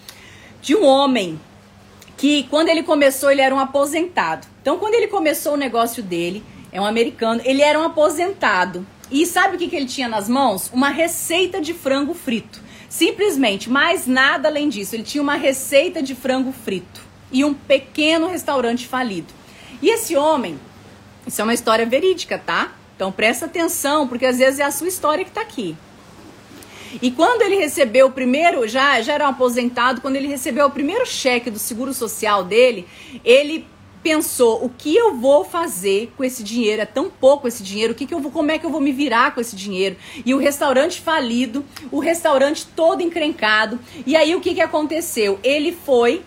de 0.61 0.75
um 0.75 0.85
homem 0.85 1.41
que 2.17 2.45
quando 2.45 2.69
ele 2.69 2.83
começou, 2.83 3.31
ele 3.31 3.43
era 3.43 3.55
um 3.55 3.61
aposentado. 3.61 4.54
Então 4.65 4.79
quando 4.79 4.95
ele 4.95 5.09
começou 5.09 5.53
o 5.53 5.59
negócio 5.59 6.03
dele, 6.03 6.43
é 6.73 6.81
um 6.81 6.87
americano. 6.87 7.43
Ele 7.45 7.61
era 7.61 7.79
um 7.79 7.83
aposentado. 7.85 8.87
E 9.11 9.27
sabe 9.27 9.57
o 9.57 9.59
que, 9.59 9.69
que 9.69 9.77
ele 9.77 9.85
tinha 9.85 10.09
nas 10.09 10.27
mãos? 10.27 10.71
Uma 10.73 10.89
receita 10.89 11.61
de 11.61 11.75
frango 11.75 12.15
frito. 12.15 12.63
Simplesmente, 12.89 13.69
mais 13.69 14.07
nada 14.07 14.49
além 14.49 14.71
disso. 14.71 14.97
Ele 14.97 15.03
tinha 15.03 15.21
uma 15.21 15.35
receita 15.35 16.03
de 16.03 16.15
frango 16.15 16.51
frito 16.51 17.03
e 17.31 17.45
um 17.45 17.53
pequeno 17.53 18.27
restaurante 18.27 18.89
falido. 18.89 19.35
E 19.83 19.91
esse 19.91 20.17
homem, 20.17 20.59
isso 21.27 21.43
é 21.43 21.45
uma 21.45 21.53
história 21.53 21.85
verídica, 21.85 22.39
tá? 22.39 22.73
Então 22.97 23.13
presta 23.13 23.45
atenção, 23.45 24.09
porque 24.09 24.25
às 24.25 24.39
vezes 24.39 24.61
é 24.61 24.65
a 24.65 24.71
sua 24.71 24.89
história 24.89 25.25
que 25.25 25.31
está 25.31 25.43
aqui. 25.43 25.77
E 27.03 27.11
quando 27.11 27.43
ele 27.43 27.57
recebeu 27.57 28.07
o 28.07 28.13
primeiro, 28.13 28.67
já, 28.67 29.03
já 29.03 29.13
era 29.13 29.27
um 29.27 29.31
aposentado, 29.31 30.01
quando 30.01 30.17
ele 30.17 30.29
recebeu 30.29 30.65
o 30.67 30.71
primeiro 30.71 31.05
cheque 31.05 31.51
do 31.51 31.59
seguro 31.59 31.93
social 31.93 32.43
dele, 32.43 32.89
ele 33.23 33.67
pensou 34.05 34.63
o 34.63 34.69
que 34.69 34.95
eu 34.95 35.17
vou 35.17 35.45
fazer 35.45 36.13
com 36.15 36.23
esse 36.23 36.45
dinheiro? 36.45 36.83
É 36.83 36.87
tão 36.87 37.09
pouco 37.09 37.49
esse 37.49 37.63
dinheiro, 37.63 37.95
o 37.95 37.97
que, 37.97 38.05
que 38.05 38.13
eu 38.13 38.21
vou, 38.21 38.31
como 38.31 38.51
é 38.51 38.59
que 38.59 38.67
eu 38.67 38.71
vou 38.71 38.81
me 38.81 38.93
virar 38.93 39.35
com 39.35 39.41
esse 39.41 39.57
dinheiro? 39.57 39.97
E 40.27 40.35
o 40.35 40.39
restaurante 40.39 41.01
falido, 41.01 41.65
o 41.91 41.99
restaurante 41.99 42.67
todo 42.67 43.03
encrencado. 43.03 43.81
E 44.07 44.15
aí 44.15 44.37
o 44.37 44.41
que, 44.43 44.55
que 44.55 44.61
aconteceu? 44.61 45.41
Ele 45.43 45.73
foi 45.73 46.23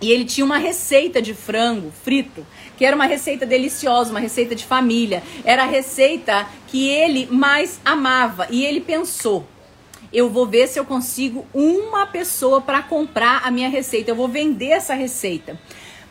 e 0.00 0.10
ele 0.12 0.24
tinha 0.24 0.44
uma 0.44 0.56
receita 0.56 1.20
de 1.20 1.34
frango 1.34 1.92
frito, 2.04 2.46
que 2.78 2.84
era 2.84 2.94
uma 2.96 3.04
receita 3.06 3.44
deliciosa, 3.44 4.10
uma 4.10 4.20
receita 4.20 4.54
de 4.54 4.64
família. 4.64 5.22
Era 5.44 5.64
a 5.64 5.66
receita 5.66 6.46
que 6.68 6.88
ele 6.88 7.26
mais 7.30 7.80
amava. 7.84 8.46
E 8.50 8.64
ele 8.64 8.80
pensou: 8.80 9.44
eu 10.12 10.30
vou 10.30 10.46
ver 10.46 10.68
se 10.68 10.78
eu 10.78 10.84
consigo 10.84 11.46
uma 11.52 12.06
pessoa 12.06 12.60
para 12.60 12.82
comprar 12.82 13.42
a 13.44 13.50
minha 13.50 13.68
receita. 13.68 14.10
Eu 14.10 14.16
vou 14.16 14.28
vender 14.28 14.70
essa 14.70 14.94
receita. 14.94 15.58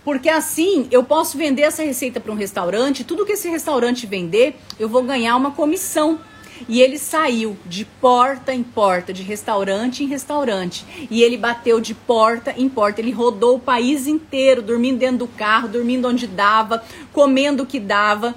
Porque 0.04 0.30
assim 0.30 0.88
eu 0.92 1.04
posso 1.04 1.38
vender 1.38 1.64
essa 1.64 1.84
receita 1.84 2.20
para 2.20 2.32
um 2.32 2.36
restaurante, 2.36 3.04
tudo 3.04 3.26
que 3.26 3.34
esse 3.34 3.50
restaurante 3.50 4.08
vender, 4.08 4.56
eu 4.80 4.88
vou 4.88 5.04
ganhar 5.04 5.36
uma 5.36 5.52
comissão. 5.52 6.20
E 6.68 6.82
ele 6.82 6.98
saiu 6.98 7.58
de 7.66 7.86
porta 7.86 8.54
em 8.54 8.64
porta, 8.64 9.14
de 9.14 9.24
restaurante 9.24 10.04
em 10.04 10.08
restaurante. 10.08 10.86
E 11.10 11.24
ele 11.24 11.38
bateu 11.38 11.80
de 11.80 11.94
porta 11.94 12.54
em 12.58 12.68
porta. 12.68 13.00
Ele 13.00 13.12
rodou 13.12 13.56
o 13.56 13.60
país 13.60 14.08
inteiro, 14.08 14.62
dormindo 14.62 14.98
dentro 14.98 15.20
do 15.20 15.28
carro, 15.28 15.70
dormindo 15.70 16.08
onde 16.08 16.28
dava, 16.28 16.84
comendo 17.14 17.64
o 17.64 17.66
que 17.66 17.80
dava, 17.80 18.36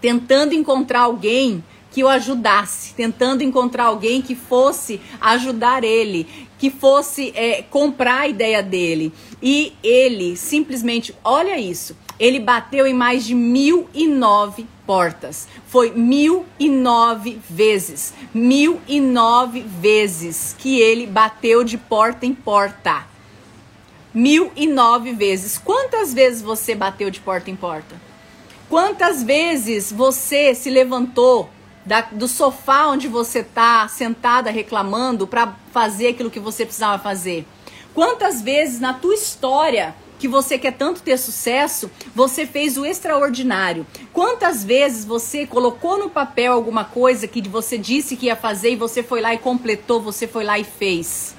tentando 0.00 0.52
encontrar 0.52 1.02
alguém 1.02 1.62
que 1.94 2.02
o 2.02 2.08
ajudasse, 2.08 2.92
tentando 2.94 3.44
encontrar 3.44 3.84
alguém 3.84 4.20
que 4.20 4.34
fosse 4.34 5.00
ajudar 5.20 5.84
ele, 5.84 6.26
que 6.58 6.68
fosse 6.68 7.32
é, 7.36 7.62
comprar 7.62 8.22
a 8.22 8.28
ideia 8.28 8.60
dele. 8.64 9.12
E 9.40 9.74
ele 9.80 10.36
simplesmente, 10.36 11.14
olha 11.22 11.56
isso, 11.56 11.96
ele 12.18 12.40
bateu 12.40 12.84
em 12.84 12.92
mais 12.92 13.24
de 13.24 13.32
mil 13.32 13.88
e 13.94 14.08
nove 14.08 14.66
portas. 14.84 15.46
Foi 15.68 15.92
mil 15.92 16.44
e 16.58 16.68
nove 16.68 17.38
vezes, 17.48 18.12
mil 18.34 18.80
e 18.88 19.00
nove 19.00 19.60
vezes 19.60 20.56
que 20.58 20.80
ele 20.80 21.06
bateu 21.06 21.62
de 21.62 21.78
porta 21.78 22.26
em 22.26 22.34
porta. 22.34 23.06
Mil 24.12 24.50
e 24.56 24.66
nove 24.66 25.12
vezes. 25.12 25.58
Quantas 25.58 26.12
vezes 26.12 26.42
você 26.42 26.74
bateu 26.74 27.08
de 27.08 27.20
porta 27.20 27.52
em 27.52 27.56
porta? 27.56 27.94
Quantas 28.68 29.22
vezes 29.22 29.92
você 29.92 30.56
se 30.56 30.68
levantou 30.70 31.53
da, 31.84 32.02
do 32.02 32.26
sofá 32.26 32.86
onde 32.86 33.08
você 33.08 33.40
está 33.40 33.86
sentada 33.88 34.50
reclamando 34.50 35.26
para 35.26 35.54
fazer 35.72 36.08
aquilo 36.08 36.30
que 36.30 36.40
você 36.40 36.64
precisava 36.64 37.02
fazer? 37.02 37.46
Quantas 37.94 38.40
vezes 38.40 38.80
na 38.80 38.92
tua 38.92 39.14
história 39.14 39.94
que 40.18 40.26
você 40.26 40.58
quer 40.58 40.72
tanto 40.72 41.02
ter 41.02 41.18
sucesso, 41.18 41.90
você 42.14 42.46
fez 42.46 42.76
o 42.78 42.86
extraordinário? 42.86 43.86
Quantas 44.12 44.64
vezes 44.64 45.04
você 45.04 45.46
colocou 45.46 45.98
no 45.98 46.08
papel 46.08 46.52
alguma 46.52 46.84
coisa 46.84 47.28
que 47.28 47.46
você 47.46 47.76
disse 47.76 48.16
que 48.16 48.26
ia 48.26 48.36
fazer 48.36 48.70
e 48.70 48.76
você 48.76 49.02
foi 49.02 49.20
lá 49.20 49.34
e 49.34 49.38
completou, 49.38 50.00
você 50.00 50.26
foi 50.26 50.44
lá 50.44 50.58
e 50.58 50.64
fez? 50.64 51.34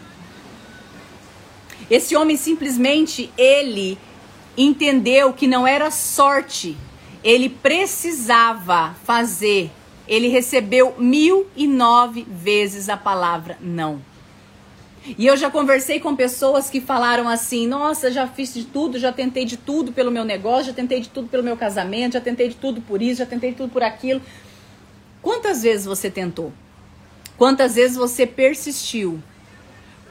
Esse 1.89 2.15
homem 2.15 2.37
simplesmente 2.37 3.31
ele 3.37 3.97
entendeu 4.57 5.33
que 5.33 5.47
não 5.47 5.67
era 5.67 5.91
sorte, 5.91 6.77
ele 7.23 7.49
precisava 7.49 8.95
fazer 9.03 9.71
ele 10.07 10.27
recebeu 10.27 10.95
mil 10.97 11.47
e 11.55 11.67
nove 11.67 12.25
vezes 12.29 12.89
a 12.89 12.97
palavra 12.97 13.57
não. 13.61 14.01
E 15.17 15.27
eu 15.27 15.37
já 15.37 15.51
conversei 15.51 15.99
com 15.99 16.15
pessoas 16.15 16.69
que 16.69 16.81
falaram 16.81 17.29
assim: 17.29 17.67
nossa, 17.67 18.11
já 18.11 18.27
fiz 18.27 18.53
de 18.53 18.63
tudo, 18.63 18.97
já 18.97 19.11
tentei 19.11 19.45
de 19.45 19.55
tudo 19.55 19.91
pelo 19.91 20.09
meu 20.09 20.25
negócio, 20.25 20.65
já 20.65 20.73
tentei 20.73 20.99
de 20.99 21.09
tudo 21.09 21.27
pelo 21.27 21.43
meu 21.43 21.55
casamento, 21.55 22.13
já 22.13 22.21
tentei 22.21 22.49
de 22.49 22.55
tudo 22.55 22.81
por 22.81 23.01
isso, 23.01 23.19
já 23.19 23.25
tentei 23.25 23.51
de 23.51 23.57
tudo 23.57 23.71
por 23.71 23.83
aquilo. 23.83 24.21
Quantas 25.21 25.61
vezes 25.61 25.85
você 25.85 26.09
tentou? 26.09 26.51
Quantas 27.37 27.75
vezes 27.75 27.97
você 27.97 28.25
persistiu? 28.25 29.21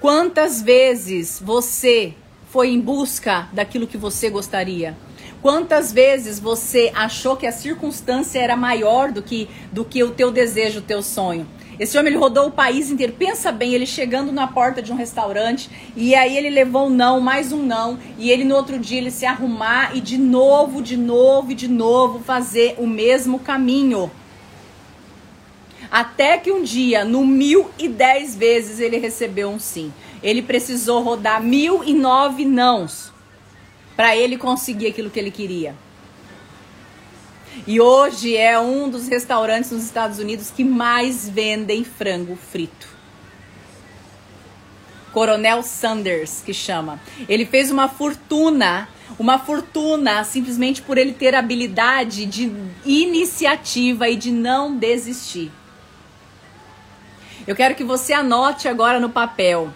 Quantas 0.00 0.60
vezes 0.62 1.40
você 1.42 2.14
foi 2.50 2.68
em 2.68 2.80
busca 2.80 3.48
daquilo 3.52 3.86
que 3.86 3.96
você 3.96 4.30
gostaria? 4.30 4.96
Quantas 5.44 5.92
vezes 5.92 6.40
você 6.40 6.90
achou 6.94 7.36
que 7.36 7.46
a 7.46 7.52
circunstância 7.52 8.38
era 8.38 8.56
maior 8.56 9.12
do 9.12 9.20
que, 9.20 9.46
do 9.70 9.84
que 9.84 10.02
o 10.02 10.10
teu 10.10 10.30
desejo, 10.30 10.78
o 10.78 10.82
teu 10.82 11.02
sonho? 11.02 11.46
Esse 11.78 11.98
homem 11.98 12.14
ele 12.14 12.18
rodou 12.18 12.46
o 12.46 12.50
país 12.50 12.90
inteiro. 12.90 13.12
Pensa 13.12 13.52
bem, 13.52 13.74
ele 13.74 13.84
chegando 13.84 14.32
na 14.32 14.46
porta 14.46 14.80
de 14.80 14.90
um 14.90 14.96
restaurante 14.96 15.68
e 15.94 16.14
aí 16.14 16.34
ele 16.34 16.48
levou 16.48 16.86
um 16.86 16.88
não, 16.88 17.20
mais 17.20 17.52
um 17.52 17.62
não, 17.62 17.98
e 18.16 18.30
ele 18.30 18.42
no 18.42 18.54
outro 18.54 18.78
dia 18.78 18.96
ele 18.96 19.10
se 19.10 19.26
arrumar 19.26 19.94
e 19.94 20.00
de 20.00 20.16
novo, 20.16 20.80
de 20.80 20.96
novo 20.96 21.52
e 21.52 21.54
de 21.54 21.68
novo 21.68 22.20
fazer 22.20 22.76
o 22.78 22.86
mesmo 22.86 23.38
caminho. 23.38 24.10
Até 25.90 26.38
que 26.38 26.50
um 26.50 26.62
dia, 26.62 27.04
no 27.04 27.26
mil 27.26 27.68
e 27.78 27.86
dez 27.86 28.34
vezes, 28.34 28.80
ele 28.80 28.96
recebeu 28.96 29.50
um 29.50 29.58
sim. 29.58 29.92
Ele 30.22 30.40
precisou 30.40 31.02
rodar 31.02 31.42
mil 31.42 31.84
e 31.84 31.92
nove 31.92 32.46
nãos 32.46 33.12
para 33.96 34.16
ele 34.16 34.36
conseguir 34.36 34.88
aquilo 34.88 35.10
que 35.10 35.18
ele 35.18 35.30
queria. 35.30 35.74
E 37.66 37.80
hoje 37.80 38.36
é 38.36 38.58
um 38.58 38.88
dos 38.88 39.08
restaurantes 39.08 39.70
nos 39.70 39.84
Estados 39.84 40.18
Unidos 40.18 40.50
que 40.50 40.64
mais 40.64 41.28
vendem 41.28 41.84
frango 41.84 42.36
frito. 42.36 42.88
Coronel 45.12 45.62
Sanders, 45.62 46.42
que 46.44 46.52
chama. 46.52 47.00
Ele 47.28 47.46
fez 47.46 47.70
uma 47.70 47.88
fortuna, 47.88 48.88
uma 49.16 49.38
fortuna 49.38 50.24
simplesmente 50.24 50.82
por 50.82 50.98
ele 50.98 51.12
ter 51.12 51.36
habilidade 51.36 52.26
de 52.26 52.52
iniciativa 52.84 54.08
e 54.08 54.16
de 54.16 54.32
não 54.32 54.76
desistir. 54.76 55.52
Eu 57.46 57.54
quero 57.54 57.76
que 57.76 57.84
você 57.84 58.12
anote 58.12 58.66
agora 58.66 58.98
no 58.98 59.10
papel. 59.10 59.72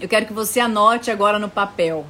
Eu 0.00 0.08
quero 0.08 0.24
que 0.24 0.32
você 0.32 0.58
anote 0.58 1.10
agora 1.10 1.38
no 1.38 1.50
papel 1.50 2.06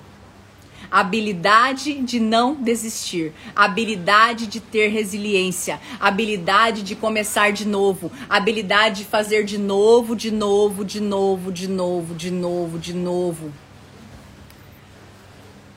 habilidade 0.90 1.94
de 2.02 2.20
não 2.20 2.54
desistir, 2.54 3.32
habilidade 3.54 4.46
de 4.46 4.60
ter 4.60 4.88
resiliência, 4.88 5.80
habilidade 6.00 6.82
de 6.82 6.94
começar 6.94 7.52
de 7.52 7.66
novo, 7.66 8.10
habilidade 8.28 9.02
de 9.02 9.04
fazer 9.04 9.44
de 9.44 9.58
novo, 9.58 10.14
de 10.14 10.30
novo, 10.30 10.84
de 10.84 11.00
novo, 11.00 11.52
de 11.52 11.68
novo, 11.68 12.14
de 12.14 12.30
novo, 12.30 12.78
de 12.78 12.94
novo. 12.94 13.52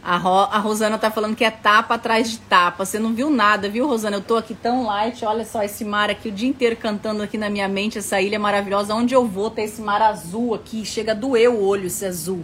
A, 0.08 0.16
Ro, 0.16 0.48
a 0.50 0.58
Rosana 0.60 0.98
tá 0.98 1.12
falando 1.12 1.36
que 1.36 1.44
é 1.44 1.52
tapa 1.52 1.96
atrás 1.96 2.32
de 2.32 2.38
tapa. 2.38 2.86
Você 2.86 2.98
não 2.98 3.14
viu 3.14 3.30
nada, 3.30 3.68
viu, 3.68 3.86
Rosana? 3.86 4.16
Eu 4.16 4.22
tô 4.22 4.38
aqui 4.38 4.56
tão 4.56 4.86
light. 4.86 5.26
Olha 5.26 5.44
só 5.44 5.62
esse 5.64 5.84
mar 5.84 6.10
aqui 6.10 6.30
o 6.30 6.32
dia 6.32 6.48
inteiro 6.48 6.78
cantando 6.78 7.22
aqui 7.22 7.38
na 7.38 7.50
minha 7.50 7.68
mente. 7.68 7.98
Essa 7.98 8.22
ilha 8.22 8.40
maravilhosa. 8.40 8.96
Onde 8.96 9.14
eu 9.14 9.28
vou, 9.28 9.50
tem 9.50 9.66
esse 9.66 9.82
mar 9.82 10.02
azul 10.02 10.54
aqui. 10.54 10.86
Chega 10.86 11.12
a 11.12 11.14
doer 11.14 11.50
o 11.50 11.62
olho 11.62 11.88
esse 11.88 12.06
azul. 12.06 12.42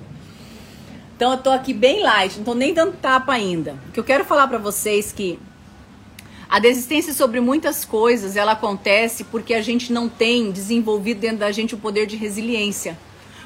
Então 1.24 1.32
eu 1.32 1.38
tô 1.38 1.51
aqui 1.51 1.74
bem 1.74 2.03
light, 2.03 2.36
não 2.36 2.44
tô 2.44 2.53
nem 2.53 2.74
dando 2.74 2.98
tapa 2.98 3.32
ainda. 3.32 3.77
O 3.88 3.94
que 3.94 4.00
eu 4.01 4.03
quero 4.03 4.25
falar 4.25 4.46
para 4.46 4.58
vocês 4.58 5.13
que 5.13 5.39
a 6.50 6.60
desistência 6.60 7.13
sobre 7.13 7.39
muitas 7.39 7.86
coisas, 7.86 8.36
ela 8.36 8.51
acontece 8.51 9.24
porque 9.24 9.53
a 9.53 9.62
gente 9.62 9.94
não 9.94 10.10
tem 10.10 10.51
desenvolvido 10.51 11.22
dentro 11.22 11.38
da 11.38 11.50
gente 11.50 11.75
o 11.75 11.77
poder 11.77 12.08
de 12.08 12.18
resiliência. 12.18 13.00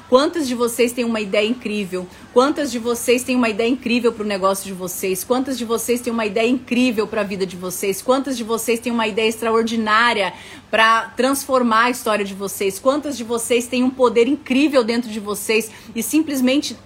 Quantas 0.08 0.48
de 0.48 0.56
vocês 0.56 0.90
têm 0.90 1.04
uma 1.04 1.20
ideia 1.20 1.46
incrível? 1.46 2.04
Quantas 2.34 2.72
de 2.72 2.80
vocês 2.80 3.22
têm 3.22 3.36
uma 3.36 3.48
ideia 3.48 3.68
incrível 3.68 4.12
para 4.12 4.24
o 4.24 4.26
negócio 4.26 4.64
de 4.64 4.72
vocês? 4.72 5.22
Quantas 5.22 5.56
de 5.56 5.64
vocês 5.64 6.00
têm 6.00 6.12
uma 6.12 6.26
ideia 6.26 6.48
incrível 6.48 7.06
para 7.06 7.20
a 7.20 7.24
vida 7.24 7.46
de 7.46 7.56
vocês? 7.56 8.02
Quantas 8.02 8.36
de 8.36 8.42
vocês 8.42 8.80
têm 8.80 8.90
uma 8.90 9.06
ideia 9.06 9.28
extraordinária 9.28 10.32
para 10.68 11.10
transformar 11.10 11.84
a 11.84 11.90
história 11.90 12.24
de 12.24 12.34
vocês? 12.34 12.80
Quantas 12.80 13.16
de 13.16 13.22
vocês 13.22 13.68
têm 13.68 13.84
um 13.84 13.90
poder 13.90 14.26
incrível 14.26 14.82
dentro 14.82 15.08
de 15.08 15.20
vocês 15.20 15.70
e 15.94 16.02
simplesmente 16.02 16.76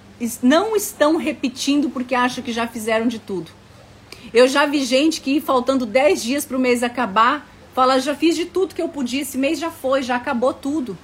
não 0.43 0.77
estão 0.77 1.17
repetindo 1.17 1.91
porque 1.91 2.15
acham 2.15 2.43
que 2.43 2.53
já 2.53 2.67
fizeram 2.67 3.07
de 3.07 3.19
tudo. 3.19 3.51
Eu 4.33 4.47
já 4.47 4.67
vi 4.67 4.85
gente 4.85 5.21
que, 5.21 5.41
faltando 5.41 5.85
10 5.85 6.23
dias 6.23 6.45
para 6.45 6.57
o 6.57 6.61
mês 6.61 6.83
acabar, 6.83 7.49
fala: 7.75 7.99
já 7.99 8.15
fiz 8.15 8.37
de 8.37 8.45
tudo 8.45 8.75
que 8.75 8.83
eu 8.83 8.89
podia, 8.89 9.23
esse 9.23 9.37
mês 9.37 9.59
já 9.59 9.71
foi, 9.71 10.03
já 10.03 10.17
acabou 10.17 10.55
tudo. 10.55 10.97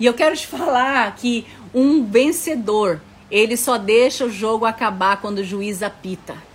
E 0.00 0.06
eu 0.06 0.14
quero 0.14 0.36
te 0.36 0.46
falar 0.48 1.14
que 1.16 1.46
um 1.74 2.04
vencedor, 2.04 3.00
ele 3.30 3.56
só 3.56 3.76
deixa 3.76 4.24
o 4.24 4.30
jogo 4.30 4.64
acabar 4.64 5.20
quando 5.20 5.38
o 5.38 5.44
juiz 5.44 5.82
apita. 5.82 6.47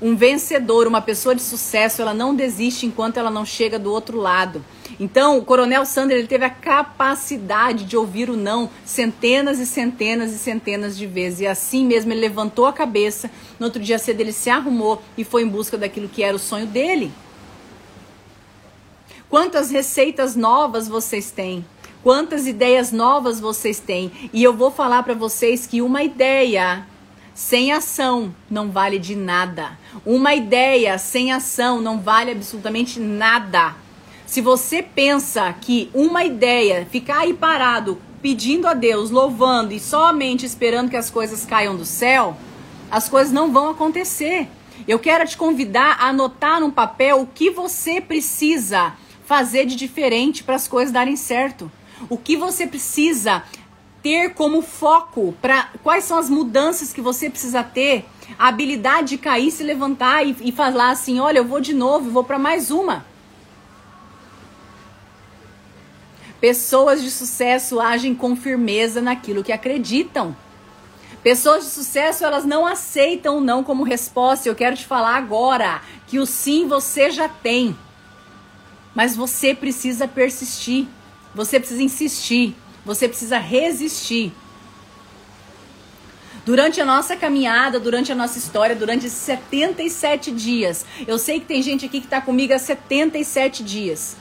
Um 0.00 0.14
vencedor, 0.14 0.86
uma 0.86 1.00
pessoa 1.00 1.34
de 1.34 1.42
sucesso, 1.42 2.00
ela 2.00 2.14
não 2.14 2.34
desiste 2.34 2.86
enquanto 2.86 3.16
ela 3.16 3.30
não 3.30 3.44
chega 3.44 3.78
do 3.78 3.92
outro 3.92 4.16
lado. 4.16 4.64
Então, 5.00 5.38
o 5.38 5.44
Coronel 5.44 5.84
Sanders 5.84 6.20
ele 6.20 6.28
teve 6.28 6.44
a 6.44 6.50
capacidade 6.50 7.84
de 7.84 7.96
ouvir 7.96 8.30
o 8.30 8.36
não 8.36 8.70
centenas 8.84 9.58
e 9.58 9.66
centenas 9.66 10.32
e 10.32 10.38
centenas 10.38 10.96
de 10.96 11.06
vezes. 11.06 11.40
E 11.40 11.46
assim 11.46 11.84
mesmo 11.84 12.12
ele 12.12 12.20
levantou 12.20 12.66
a 12.66 12.72
cabeça, 12.72 13.30
no 13.58 13.66
outro 13.66 13.82
dia 13.82 13.98
cedo 13.98 14.20
ele 14.20 14.32
se 14.32 14.48
arrumou 14.48 15.02
e 15.16 15.24
foi 15.24 15.42
em 15.42 15.48
busca 15.48 15.76
daquilo 15.76 16.08
que 16.08 16.22
era 16.22 16.36
o 16.36 16.40
sonho 16.40 16.66
dele. 16.66 17.12
Quantas 19.28 19.70
receitas 19.70 20.34
novas 20.34 20.88
vocês 20.88 21.30
têm? 21.30 21.64
Quantas 22.02 22.46
ideias 22.46 22.90
novas 22.90 23.38
vocês 23.38 23.78
têm? 23.78 24.10
E 24.32 24.42
eu 24.42 24.54
vou 24.54 24.70
falar 24.70 25.02
para 25.02 25.14
vocês 25.14 25.66
que 25.66 25.82
uma 25.82 26.02
ideia 26.02 26.86
sem 27.38 27.70
ação 27.70 28.34
não 28.50 28.68
vale 28.68 28.98
de 28.98 29.14
nada. 29.14 29.78
Uma 30.04 30.34
ideia 30.34 30.98
sem 30.98 31.30
ação 31.30 31.80
não 31.80 32.00
vale 32.00 32.32
absolutamente 32.32 32.98
nada. 32.98 33.76
Se 34.26 34.40
você 34.40 34.82
pensa 34.82 35.52
que 35.52 35.88
uma 35.94 36.24
ideia, 36.24 36.84
ficar 36.90 37.20
aí 37.20 37.32
parado, 37.32 38.02
pedindo 38.20 38.66
a 38.66 38.74
Deus, 38.74 39.12
louvando 39.12 39.72
e 39.72 39.78
somente 39.78 40.44
esperando 40.44 40.90
que 40.90 40.96
as 40.96 41.10
coisas 41.10 41.46
caiam 41.46 41.76
do 41.76 41.84
céu, 41.84 42.36
as 42.90 43.08
coisas 43.08 43.32
não 43.32 43.52
vão 43.52 43.70
acontecer. 43.70 44.48
Eu 44.88 44.98
quero 44.98 45.24
te 45.24 45.36
convidar 45.36 45.96
a 46.00 46.08
anotar 46.08 46.60
num 46.60 46.72
papel 46.72 47.20
o 47.20 47.26
que 47.28 47.50
você 47.50 48.00
precisa 48.00 48.94
fazer 49.24 49.64
de 49.64 49.76
diferente 49.76 50.42
para 50.42 50.56
as 50.56 50.66
coisas 50.66 50.92
darem 50.92 51.14
certo. 51.14 51.70
O 52.08 52.16
que 52.16 52.36
você 52.36 52.66
precisa 52.66 53.44
ter 54.08 54.32
como 54.32 54.62
foco 54.62 55.34
para 55.38 55.68
quais 55.82 56.04
são 56.04 56.16
as 56.16 56.30
mudanças 56.30 56.94
que 56.94 57.00
você 57.02 57.28
precisa 57.28 57.62
ter, 57.62 58.06
a 58.38 58.48
habilidade 58.48 59.10
de 59.10 59.18
cair, 59.18 59.50
se 59.50 59.62
levantar 59.62 60.26
e, 60.26 60.34
e 60.40 60.50
falar 60.50 60.92
assim, 60.92 61.20
olha, 61.20 61.36
eu 61.36 61.44
vou 61.44 61.60
de 61.60 61.74
novo, 61.74 62.10
vou 62.10 62.24
para 62.24 62.38
mais 62.38 62.70
uma. 62.70 63.04
Pessoas 66.40 67.02
de 67.02 67.10
sucesso 67.10 67.78
agem 67.80 68.14
com 68.14 68.34
firmeza 68.34 69.02
naquilo 69.02 69.44
que 69.44 69.52
acreditam. 69.52 70.34
Pessoas 71.22 71.64
de 71.64 71.70
sucesso, 71.70 72.24
elas 72.24 72.46
não 72.46 72.64
aceitam 72.64 73.36
o 73.36 73.40
não 73.42 73.62
como 73.62 73.82
resposta. 73.82 74.48
Eu 74.48 74.54
quero 74.54 74.74
te 74.74 74.86
falar 74.86 75.16
agora 75.16 75.82
que 76.06 76.18
o 76.18 76.24
sim 76.24 76.66
você 76.66 77.10
já 77.10 77.28
tem. 77.28 77.76
Mas 78.94 79.14
você 79.14 79.54
precisa 79.54 80.08
persistir. 80.08 80.86
Você 81.34 81.60
precisa 81.60 81.82
insistir. 81.82 82.56
Você 82.88 83.06
precisa 83.06 83.36
resistir. 83.36 84.32
Durante 86.46 86.80
a 86.80 86.86
nossa 86.86 87.14
caminhada, 87.14 87.78
durante 87.78 88.10
a 88.10 88.14
nossa 88.14 88.38
história, 88.38 88.74
durante 88.74 89.04
esses 89.04 89.18
77 89.18 90.30
dias, 90.30 90.86
eu 91.06 91.18
sei 91.18 91.38
que 91.38 91.44
tem 91.44 91.62
gente 91.62 91.84
aqui 91.84 92.00
que 92.00 92.06
está 92.06 92.18
comigo 92.18 92.54
há 92.54 92.58
77 92.58 93.62
dias. 93.62 94.16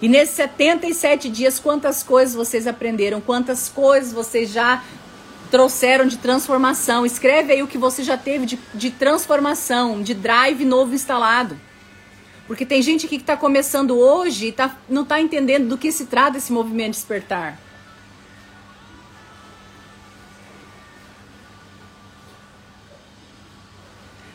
E 0.00 0.08
nesses 0.08 0.34
77 0.34 1.28
dias, 1.28 1.60
quantas 1.60 2.02
coisas 2.02 2.34
vocês 2.34 2.66
aprenderam, 2.66 3.20
quantas 3.20 3.68
coisas 3.68 4.14
vocês 4.14 4.50
já 4.50 4.82
trouxeram 5.50 6.06
de 6.06 6.16
transformação. 6.16 7.04
Escreve 7.04 7.52
aí 7.52 7.62
o 7.62 7.68
que 7.68 7.76
você 7.76 8.02
já 8.02 8.16
teve 8.16 8.46
de, 8.46 8.58
de 8.72 8.90
transformação, 8.90 10.00
de 10.00 10.14
drive 10.14 10.64
novo 10.64 10.94
instalado. 10.94 11.54
Porque 12.46 12.64
tem 12.64 12.80
gente 12.80 13.04
aqui 13.04 13.16
que 13.16 13.22
está 13.22 13.36
começando 13.36 13.98
hoje 13.98 14.46
e 14.46 14.52
tá, 14.52 14.74
não 14.88 15.02
está 15.02 15.20
entendendo 15.20 15.68
do 15.68 15.76
que 15.76 15.92
se 15.92 16.06
trata 16.06 16.38
esse 16.38 16.50
movimento 16.50 16.92
despertar. 16.92 17.58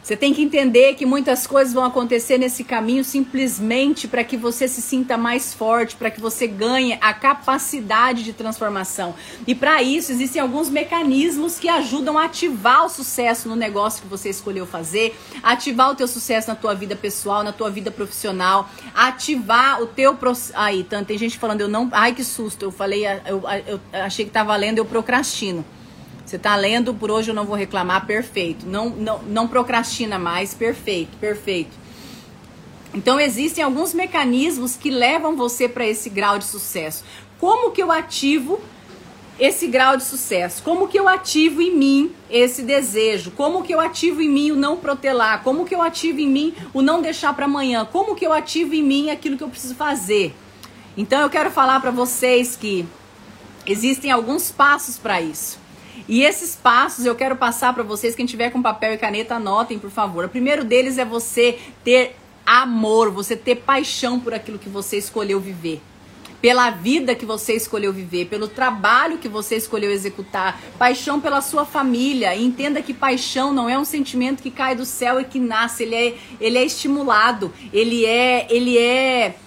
Você 0.05 0.15
tem 0.15 0.35
que 0.35 0.43
entender 0.43 0.93
que 0.93 1.03
muitas 1.03 1.47
coisas 1.47 1.73
vão 1.73 1.83
acontecer 1.83 2.37
nesse 2.37 2.63
caminho 2.63 3.03
simplesmente 3.03 4.07
para 4.07 4.23
que 4.23 4.37
você 4.37 4.67
se 4.67 4.79
sinta 4.79 5.17
mais 5.17 5.51
forte, 5.51 5.95
para 5.95 6.11
que 6.11 6.21
você 6.21 6.45
ganhe 6.45 6.95
a 7.01 7.11
capacidade 7.11 8.23
de 8.23 8.31
transformação. 8.31 9.15
E 9.47 9.55
para 9.55 9.81
isso 9.81 10.11
existem 10.11 10.39
alguns 10.39 10.69
mecanismos 10.69 11.57
que 11.57 11.67
ajudam 11.67 12.19
a 12.19 12.25
ativar 12.25 12.85
o 12.85 12.89
sucesso 12.89 13.49
no 13.49 13.55
negócio 13.55 14.03
que 14.03 14.07
você 14.07 14.29
escolheu 14.29 14.67
fazer, 14.67 15.19
ativar 15.41 15.89
o 15.89 15.95
teu 15.95 16.07
sucesso 16.07 16.49
na 16.49 16.55
tua 16.55 16.75
vida 16.75 16.95
pessoal, 16.95 17.41
na 17.41 17.51
tua 17.51 17.71
vida 17.71 17.89
profissional, 17.89 18.69
ativar 18.93 19.81
o 19.81 19.87
teu 19.87 20.15
aí, 20.53 20.83
tanto 20.83 21.07
tem 21.07 21.17
gente 21.17 21.39
falando 21.39 21.61
eu 21.61 21.67
não, 21.67 21.89
ai 21.91 22.13
que 22.13 22.23
susto, 22.23 22.61
eu 22.61 22.71
falei, 22.71 23.07
eu, 23.07 23.41
eu, 23.65 23.79
eu 23.91 24.03
achei 24.03 24.23
que 24.23 24.29
estava 24.29 24.55
lendo, 24.55 24.77
eu 24.77 24.85
procrastino. 24.85 25.65
Você 26.25 26.37
está 26.37 26.55
lendo, 26.55 26.93
por 26.93 27.11
hoje 27.11 27.29
eu 27.29 27.35
não 27.35 27.45
vou 27.45 27.55
reclamar, 27.55 28.05
perfeito. 28.05 28.65
Não, 28.65 28.89
não, 28.89 29.21
não 29.23 29.47
procrastina 29.47 30.17
mais, 30.17 30.53
perfeito, 30.53 31.15
perfeito. 31.17 31.77
Então 32.93 33.19
existem 33.19 33.63
alguns 33.63 33.93
mecanismos 33.93 34.75
que 34.75 34.89
levam 34.89 35.35
você 35.35 35.69
para 35.69 35.85
esse 35.85 36.09
grau 36.09 36.39
de 36.39 36.45
sucesso. 36.45 37.03
Como 37.39 37.71
que 37.71 37.83
eu 37.83 37.91
ativo 37.91 38.59
esse 39.39 39.67
grau 39.67 39.97
de 39.97 40.03
sucesso? 40.03 40.63
Como 40.63 40.87
que 40.87 40.97
eu 40.97 41.07
ativo 41.07 41.61
em 41.61 41.75
mim 41.75 42.11
esse 42.29 42.63
desejo? 42.63 43.31
Como 43.31 43.63
que 43.63 43.73
eu 43.73 43.79
ativo 43.79 44.21
em 44.21 44.29
mim 44.29 44.51
o 44.51 44.55
não 44.55 44.77
protelar? 44.77 45.43
Como 45.43 45.65
que 45.65 45.75
eu 45.75 45.81
ativo 45.81 46.19
em 46.19 46.27
mim 46.27 46.55
o 46.73 46.81
não 46.81 47.01
deixar 47.01 47.35
para 47.35 47.45
amanhã? 47.45 47.85
Como 47.85 48.15
que 48.15 48.25
eu 48.25 48.33
ativo 48.33 48.73
em 48.73 48.81
mim 48.81 49.09
aquilo 49.09 49.37
que 49.37 49.43
eu 49.43 49.49
preciso 49.49 49.75
fazer? 49.75 50.33
Então 50.97 51.19
eu 51.21 51.29
quero 51.29 51.51
falar 51.51 51.81
para 51.81 51.91
vocês 51.91 52.55
que 52.55 52.85
existem 53.67 54.09
alguns 54.09 54.49
passos 54.51 54.97
para 54.97 55.21
isso. 55.21 55.64
E 56.07 56.23
esses 56.23 56.55
passos 56.55 57.05
eu 57.05 57.15
quero 57.15 57.35
passar 57.35 57.73
para 57.73 57.83
vocês, 57.83 58.15
quem 58.15 58.25
tiver 58.25 58.51
com 58.51 58.61
papel 58.61 58.93
e 58.93 58.97
caneta, 58.97 59.35
anotem, 59.35 59.79
por 59.79 59.89
favor. 59.89 60.25
O 60.25 60.29
primeiro 60.29 60.63
deles 60.63 60.97
é 60.97 61.05
você 61.05 61.57
ter 61.83 62.15
amor, 62.45 63.09
você 63.09 63.35
ter 63.35 63.55
paixão 63.55 64.19
por 64.19 64.33
aquilo 64.33 64.59
que 64.59 64.69
você 64.69 64.97
escolheu 64.97 65.39
viver. 65.39 65.81
Pela 66.39 66.69
vida 66.69 67.15
que 67.15 67.25
você 67.25 67.53
escolheu 67.53 67.91
viver, 67.91 68.25
pelo 68.25 68.47
trabalho 68.47 69.17
que 69.17 69.27
você 69.27 69.55
escolheu 69.55 69.89
executar, 69.89 70.61
paixão 70.77 71.19
pela 71.19 71.41
sua 71.41 71.65
família. 71.65 72.35
E 72.35 72.45
entenda 72.45 72.83
que 72.83 72.93
paixão 72.93 73.51
não 73.51 73.67
é 73.67 73.79
um 73.79 73.85
sentimento 73.85 74.43
que 74.43 74.51
cai 74.51 74.75
do 74.75 74.85
céu 74.85 75.19
e 75.19 75.23
que 75.23 75.39
nasce, 75.39 75.83
ele 75.83 75.95
é, 75.95 76.17
ele 76.39 76.59
é 76.59 76.63
estimulado, 76.63 77.51
ele 77.73 78.05
é, 78.05 78.45
ele 78.51 78.77
é 78.77 79.37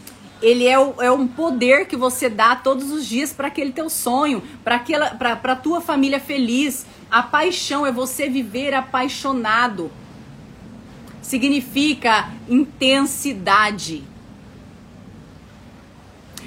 ele 0.41 0.67
é, 0.67 0.79
o, 0.79 0.95
é 1.01 1.11
um 1.11 1.27
poder 1.27 1.87
que 1.87 1.97
você 1.97 2.29
dá 2.29 2.55
todos 2.55 2.91
os 2.91 3.07
dias 3.07 3.33
para 3.33 3.49
aquele 3.49 3.73
teu 3.73 3.91
sonho, 3.91 4.43
para 4.63 4.77
aquela 4.77 5.11
para 5.11 5.57
tua 5.57 5.81
família 5.81 6.21
feliz. 6.21 6.87
A 7.11 7.23
paixão 7.23 7.87
é 7.87 7.91
você 7.91 8.29
viver 8.29 8.73
apaixonado. 8.75 9.91
Significa 11.21 12.31
intensidade. 12.49 14.05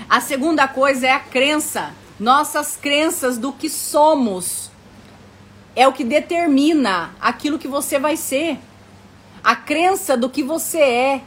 A 0.10 0.21
segunda 0.21 0.67
coisa 0.67 1.08
é 1.08 1.12
a 1.12 1.19
crença. 1.19 1.93
Nossas 2.19 2.77
crenças 2.77 3.38
do 3.38 3.51
que 3.51 3.69
somos 3.69 4.69
é 5.75 5.88
o 5.88 5.93
que 5.93 6.04
determina 6.04 7.12
aquilo 7.19 7.60
que 7.60 7.67
você 7.67 7.99
vai 7.99 8.15
ser. 8.15 8.60
A 9.43 9.56
crença 9.56 10.15
do 10.15 10.30
que 10.30 10.43
você 10.43 10.80
é 10.80 11.21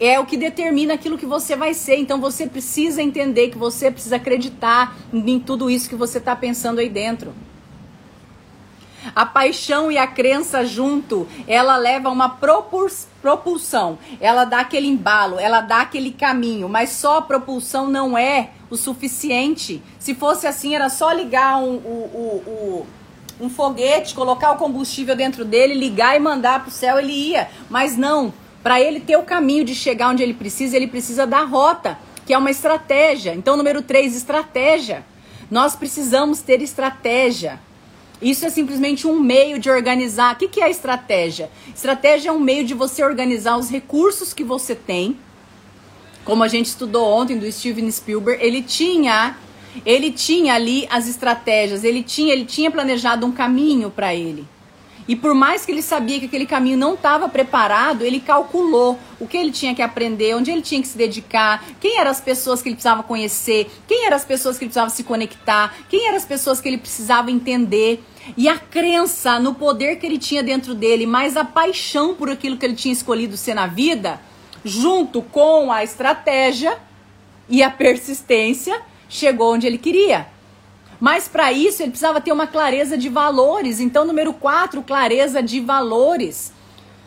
é 0.00 0.18
o 0.18 0.26
que 0.26 0.36
determina 0.36 0.94
aquilo 0.94 1.18
que 1.18 1.26
você 1.26 1.56
vai 1.56 1.74
ser. 1.74 1.96
Então 1.96 2.20
você 2.20 2.46
precisa 2.46 3.02
entender 3.02 3.50
que 3.50 3.58
você 3.58 3.90
precisa 3.90 4.16
acreditar 4.16 4.96
em 5.12 5.38
tudo 5.38 5.70
isso 5.70 5.88
que 5.88 5.94
você 5.94 6.18
está 6.18 6.34
pensando 6.34 6.78
aí 6.78 6.88
dentro. 6.88 7.32
A 9.16 9.26
paixão 9.26 9.90
e 9.90 9.98
a 9.98 10.06
crença 10.06 10.64
junto, 10.64 11.26
ela 11.48 11.76
leva 11.76 12.08
uma 12.08 12.28
propulsão, 12.28 13.98
ela 14.20 14.44
dá 14.44 14.60
aquele 14.60 14.86
embalo, 14.86 15.40
ela 15.40 15.60
dá 15.60 15.80
aquele 15.80 16.12
caminho, 16.12 16.68
mas 16.68 16.90
só 16.90 17.18
a 17.18 17.22
propulsão 17.22 17.88
não 17.88 18.16
é 18.16 18.50
o 18.70 18.76
suficiente. 18.76 19.82
Se 19.98 20.14
fosse 20.14 20.46
assim, 20.46 20.74
era 20.76 20.88
só 20.88 21.10
ligar 21.12 21.58
um, 21.58 21.74
um, 21.74 22.40
um, 23.40 23.46
um 23.46 23.50
foguete, 23.50 24.14
colocar 24.14 24.52
o 24.52 24.56
combustível 24.56 25.16
dentro 25.16 25.44
dele, 25.44 25.74
ligar 25.74 26.16
e 26.16 26.20
mandar 26.20 26.60
para 26.60 26.68
o 26.68 26.72
céu, 26.72 26.98
ele 26.98 27.12
ia. 27.12 27.50
Mas 27.68 27.96
não, 27.96 28.32
para 28.62 28.80
ele 28.80 29.00
ter 29.00 29.16
o 29.16 29.22
caminho 29.22 29.64
de 29.64 29.74
chegar 29.74 30.10
onde 30.10 30.22
ele 30.22 30.34
precisa, 30.34 30.76
ele 30.76 30.86
precisa 30.86 31.26
da 31.26 31.44
rota, 31.44 31.98
que 32.24 32.32
é 32.32 32.38
uma 32.38 32.50
estratégia. 32.50 33.34
Então, 33.34 33.56
número 33.56 33.82
3, 33.82 34.14
estratégia. 34.14 35.04
Nós 35.50 35.74
precisamos 35.74 36.40
ter 36.40 36.62
estratégia. 36.62 37.60
Isso 38.22 38.46
é 38.46 38.50
simplesmente 38.50 39.06
um 39.06 39.18
meio 39.18 39.58
de 39.58 39.68
organizar. 39.68 40.34
O 40.34 40.38
que, 40.38 40.46
que 40.46 40.62
é 40.62 40.70
estratégia? 40.70 41.50
Estratégia 41.74 42.28
é 42.28 42.32
um 42.32 42.38
meio 42.38 42.64
de 42.64 42.72
você 42.72 43.02
organizar 43.02 43.56
os 43.56 43.68
recursos 43.68 44.32
que 44.32 44.44
você 44.44 44.76
tem. 44.76 45.16
Como 46.24 46.44
a 46.44 46.48
gente 46.48 46.66
estudou 46.66 47.04
ontem 47.04 47.36
do 47.36 47.50
Steven 47.50 47.90
Spielberg, 47.90 48.40
ele 48.40 48.62
tinha, 48.62 49.36
ele 49.84 50.12
tinha 50.12 50.54
ali 50.54 50.86
as 50.88 51.08
estratégias, 51.08 51.82
ele 51.82 52.00
tinha, 52.00 52.32
ele 52.32 52.44
tinha 52.44 52.70
planejado 52.70 53.26
um 53.26 53.32
caminho 53.32 53.90
para 53.90 54.14
ele. 54.14 54.46
E 55.12 55.16
por 55.16 55.34
mais 55.34 55.66
que 55.66 55.70
ele 55.70 55.82
sabia 55.82 56.18
que 56.18 56.24
aquele 56.24 56.46
caminho 56.46 56.78
não 56.78 56.94
estava 56.94 57.28
preparado, 57.28 58.02
ele 58.02 58.18
calculou 58.18 58.98
o 59.20 59.26
que 59.26 59.36
ele 59.36 59.52
tinha 59.52 59.74
que 59.74 59.82
aprender, 59.82 60.34
onde 60.34 60.50
ele 60.50 60.62
tinha 60.62 60.80
que 60.80 60.88
se 60.88 60.96
dedicar, 60.96 61.62
quem 61.78 61.98
eram 61.98 62.10
as 62.10 62.18
pessoas 62.18 62.62
que 62.62 62.70
ele 62.70 62.76
precisava 62.76 63.02
conhecer, 63.02 63.70
quem 63.86 64.06
eram 64.06 64.16
as 64.16 64.24
pessoas 64.24 64.56
que 64.56 64.64
ele 64.64 64.70
precisava 64.70 64.88
se 64.88 65.04
conectar, 65.04 65.74
quem 65.90 66.06
eram 66.06 66.16
as 66.16 66.24
pessoas 66.24 66.62
que 66.62 66.68
ele 66.70 66.78
precisava 66.78 67.30
entender. 67.30 68.02
E 68.38 68.48
a 68.48 68.56
crença 68.56 69.38
no 69.38 69.54
poder 69.54 69.96
que 69.96 70.06
ele 70.06 70.16
tinha 70.16 70.42
dentro 70.42 70.74
dele, 70.74 71.04
mais 71.04 71.36
a 71.36 71.44
paixão 71.44 72.14
por 72.14 72.30
aquilo 72.30 72.56
que 72.56 72.64
ele 72.64 72.74
tinha 72.74 72.94
escolhido 72.94 73.36
ser 73.36 73.52
na 73.52 73.66
vida, 73.66 74.18
junto 74.64 75.20
com 75.20 75.70
a 75.70 75.84
estratégia 75.84 76.78
e 77.50 77.62
a 77.62 77.70
persistência, 77.70 78.80
chegou 79.10 79.52
onde 79.52 79.66
ele 79.66 79.76
queria. 79.76 80.26
Mas 81.02 81.26
para 81.26 81.52
isso 81.52 81.82
ele 81.82 81.90
precisava 81.90 82.20
ter 82.20 82.30
uma 82.30 82.46
clareza 82.46 82.96
de 82.96 83.08
valores. 83.08 83.80
Então, 83.80 84.04
número 84.04 84.32
4, 84.32 84.80
clareza 84.84 85.42
de 85.42 85.58
valores. 85.58 86.52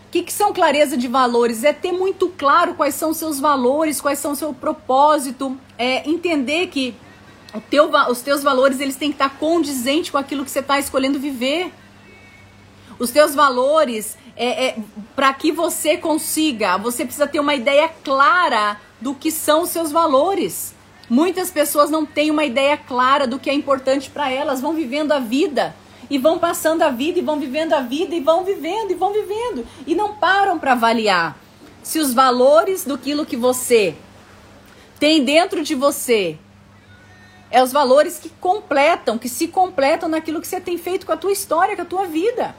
O 0.08 0.12
que, 0.12 0.22
que 0.22 0.34
são 0.34 0.52
clareza 0.52 0.98
de 0.98 1.08
valores? 1.08 1.64
É 1.64 1.72
ter 1.72 1.94
muito 1.94 2.28
claro 2.28 2.74
quais 2.74 2.94
são 2.94 3.12
os 3.12 3.16
seus 3.18 3.40
valores, 3.40 4.02
quais 4.02 4.20
são 4.20 4.36
seu 4.36 4.54
propósito, 4.54 5.58
é 5.78 6.10
entender 6.10 6.68
que 6.68 6.94
teu, 7.70 7.90
os 8.10 8.22
teus 8.22 8.44
valores 8.44 8.82
eles 8.82 8.98
têm 8.98 9.12
que 9.12 9.16
estar 9.16 9.30
condizentes 9.30 10.12
com 10.12 10.18
aquilo 10.18 10.44
que 10.44 10.52
você 10.52 10.60
está 10.60 10.78
escolhendo 10.78 11.18
viver. 11.18 11.72
Os 13.00 13.12
teus 13.12 13.34
valores, 13.34 14.18
é, 14.36 14.66
é 14.66 14.78
para 15.16 15.34
que 15.34 15.54
você 15.54 15.96
consiga, 15.96 16.78
você 16.78 17.06
precisa 17.06 17.28
ter 17.28 17.40
uma 17.40 17.56
ideia 17.56 17.90
clara 18.04 18.78
do 19.00 19.16
que 19.16 19.32
são 19.32 19.62
os 19.62 19.70
seus 19.70 19.90
valores. 19.90 20.75
Muitas 21.10 21.52
pessoas 21.52 21.90
não 21.90 22.06
têm 22.06 22.32
uma 22.32 22.46
ideia 22.46 22.78
clara 22.78 23.28
do 23.28 23.40
que 23.40 23.50
é 23.50 23.54
importante 23.54 24.10
para 24.10 24.30
elas, 24.32 24.62
vão 24.62 24.74
vivendo 24.74 25.12
a 25.12 25.20
vida 25.20 25.76
e 26.10 26.18
vão 26.18 26.40
passando 26.40 26.82
a 26.82 26.90
vida 26.90 27.20
e 27.20 27.22
vão 27.22 27.40
vivendo 27.40 27.74
a 27.74 27.82
vida 27.82 28.16
e 28.16 28.20
vão 28.20 28.44
vivendo 28.44 28.92
e 28.92 28.96
vão 28.96 29.14
vivendo 29.14 29.66
e 29.86 29.96
não 29.96 30.16
param 30.16 30.58
para 30.58 30.74
avaliar 30.74 31.38
se 31.84 32.00
os 32.00 32.14
valores 32.14 32.84
do 32.84 32.98
que 32.98 33.38
você 33.38 33.96
tem 35.00 35.24
dentro 35.24 35.64
de 35.64 35.76
você 35.76 36.38
é 37.52 37.62
os 37.62 37.72
valores 37.72 38.18
que 38.18 38.30
completam, 38.30 39.20
que 39.20 39.30
se 39.30 39.48
completam 39.48 40.10
naquilo 40.10 40.42
que 40.42 40.48
você 40.48 40.60
tem 40.60 40.78
feito 40.80 41.06
com 41.06 41.12
a 41.12 41.18
tua 41.18 41.32
história, 41.32 41.76
com 41.76 41.84
a 41.84 41.86
tua 41.86 42.06
vida. 42.08 42.56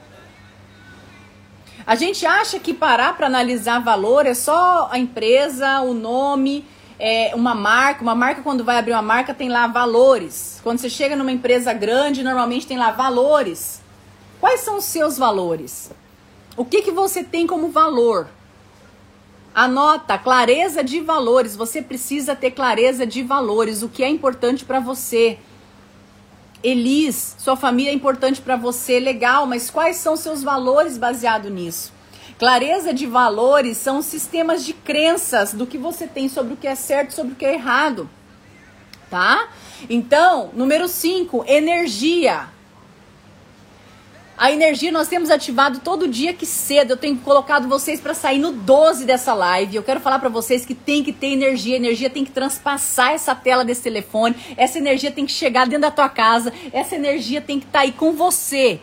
A 1.85 1.95
gente 1.95 2.25
acha 2.25 2.57
que 2.57 2.73
parar 2.73 3.15
para 3.17 3.27
analisar 3.27 3.79
valor 3.79 4.25
é 4.25 4.33
só 4.33 4.87
a 4.89 4.97
empresa, 4.97 5.81
o 5.81 5.93
nome, 5.93 6.65
é, 6.99 7.33
uma 7.35 7.53
marca. 7.53 8.01
Uma 8.01 8.15
marca, 8.15 8.41
quando 8.41 8.63
vai 8.63 8.77
abrir 8.77 8.93
uma 8.93 9.01
marca, 9.01 9.33
tem 9.33 9.49
lá 9.49 9.67
valores. 9.67 10.59
Quando 10.63 10.79
você 10.79 10.89
chega 10.89 11.15
numa 11.15 11.31
empresa 11.31 11.73
grande, 11.73 12.23
normalmente 12.23 12.67
tem 12.67 12.77
lá 12.77 12.91
valores. 12.91 13.81
Quais 14.39 14.61
são 14.61 14.77
os 14.77 14.85
seus 14.85 15.17
valores? 15.17 15.91
O 16.55 16.65
que, 16.65 16.81
que 16.81 16.91
você 16.91 17.23
tem 17.23 17.45
como 17.45 17.69
valor? 17.69 18.27
Anota, 19.53 20.17
clareza 20.17 20.83
de 20.83 20.99
valores. 20.99 21.55
Você 21.55 21.81
precisa 21.81 22.35
ter 22.35 22.51
clareza 22.51 23.05
de 23.05 23.23
valores. 23.23 23.81
O 23.81 23.89
que 23.89 24.03
é 24.03 24.09
importante 24.09 24.65
para 24.65 24.79
você? 24.79 25.39
Elis, 26.63 27.35
sua 27.37 27.55
família 27.55 27.91
é 27.91 27.93
importante 27.93 28.41
para 28.41 28.55
você, 28.55 28.99
legal, 28.99 29.45
mas 29.45 29.69
quais 29.69 29.97
são 29.97 30.15
seus 30.15 30.41
valores 30.41 30.97
baseado 30.97 31.49
nisso? 31.49 31.93
Clareza 32.37 32.93
de 32.93 33.07
valores 33.07 33.77
são 33.77 34.01
sistemas 34.01 34.63
de 34.63 34.73
crenças 34.73 35.53
do 35.53 35.65
que 35.65 35.77
você 35.77 36.05
tem 36.05 36.29
sobre 36.29 36.53
o 36.53 36.57
que 36.57 36.67
é 36.67 36.75
certo, 36.75 37.13
sobre 37.13 37.33
o 37.33 37.35
que 37.35 37.45
é 37.45 37.55
errado. 37.55 38.07
Tá? 39.09 39.47
Então, 39.89 40.51
número 40.53 40.87
5, 40.87 41.45
energia. 41.47 42.47
A 44.37 44.51
energia 44.51 44.91
nós 44.91 45.07
temos 45.07 45.31
ativado 45.31 45.79
todo 45.79 46.07
dia 46.07 46.31
que 46.31 46.45
cedo. 46.45 46.91
Eu 46.91 46.97
tenho 46.97 47.17
colocado 47.17 47.67
vocês 47.67 47.99
para 47.99 48.13
sair 48.13 48.37
no 48.37 48.51
12 48.51 49.03
dessa 49.03 49.33
live. 49.33 49.75
Eu 49.75 49.81
quero 49.81 49.99
falar 49.99 50.19
para 50.19 50.29
vocês 50.29 50.63
que 50.63 50.75
tem 50.75 51.03
que 51.03 51.11
ter 51.11 51.29
energia. 51.29 51.73
A 51.73 51.77
energia 51.77 52.07
tem 52.07 52.23
que 52.23 52.29
transpassar 52.29 53.13
essa 53.13 53.33
tela 53.33 53.65
desse 53.65 53.81
telefone. 53.81 54.35
Essa 54.55 54.77
energia 54.77 55.09
tem 55.09 55.25
que 55.25 55.31
chegar 55.31 55.65
dentro 55.65 55.81
da 55.81 55.91
tua 55.91 56.07
casa. 56.07 56.53
Essa 56.71 56.93
energia 56.93 57.41
tem 57.41 57.59
que 57.59 57.65
estar 57.65 57.79
tá 57.79 57.85
aí 57.85 57.91
com 57.91 58.11
você. 58.11 58.79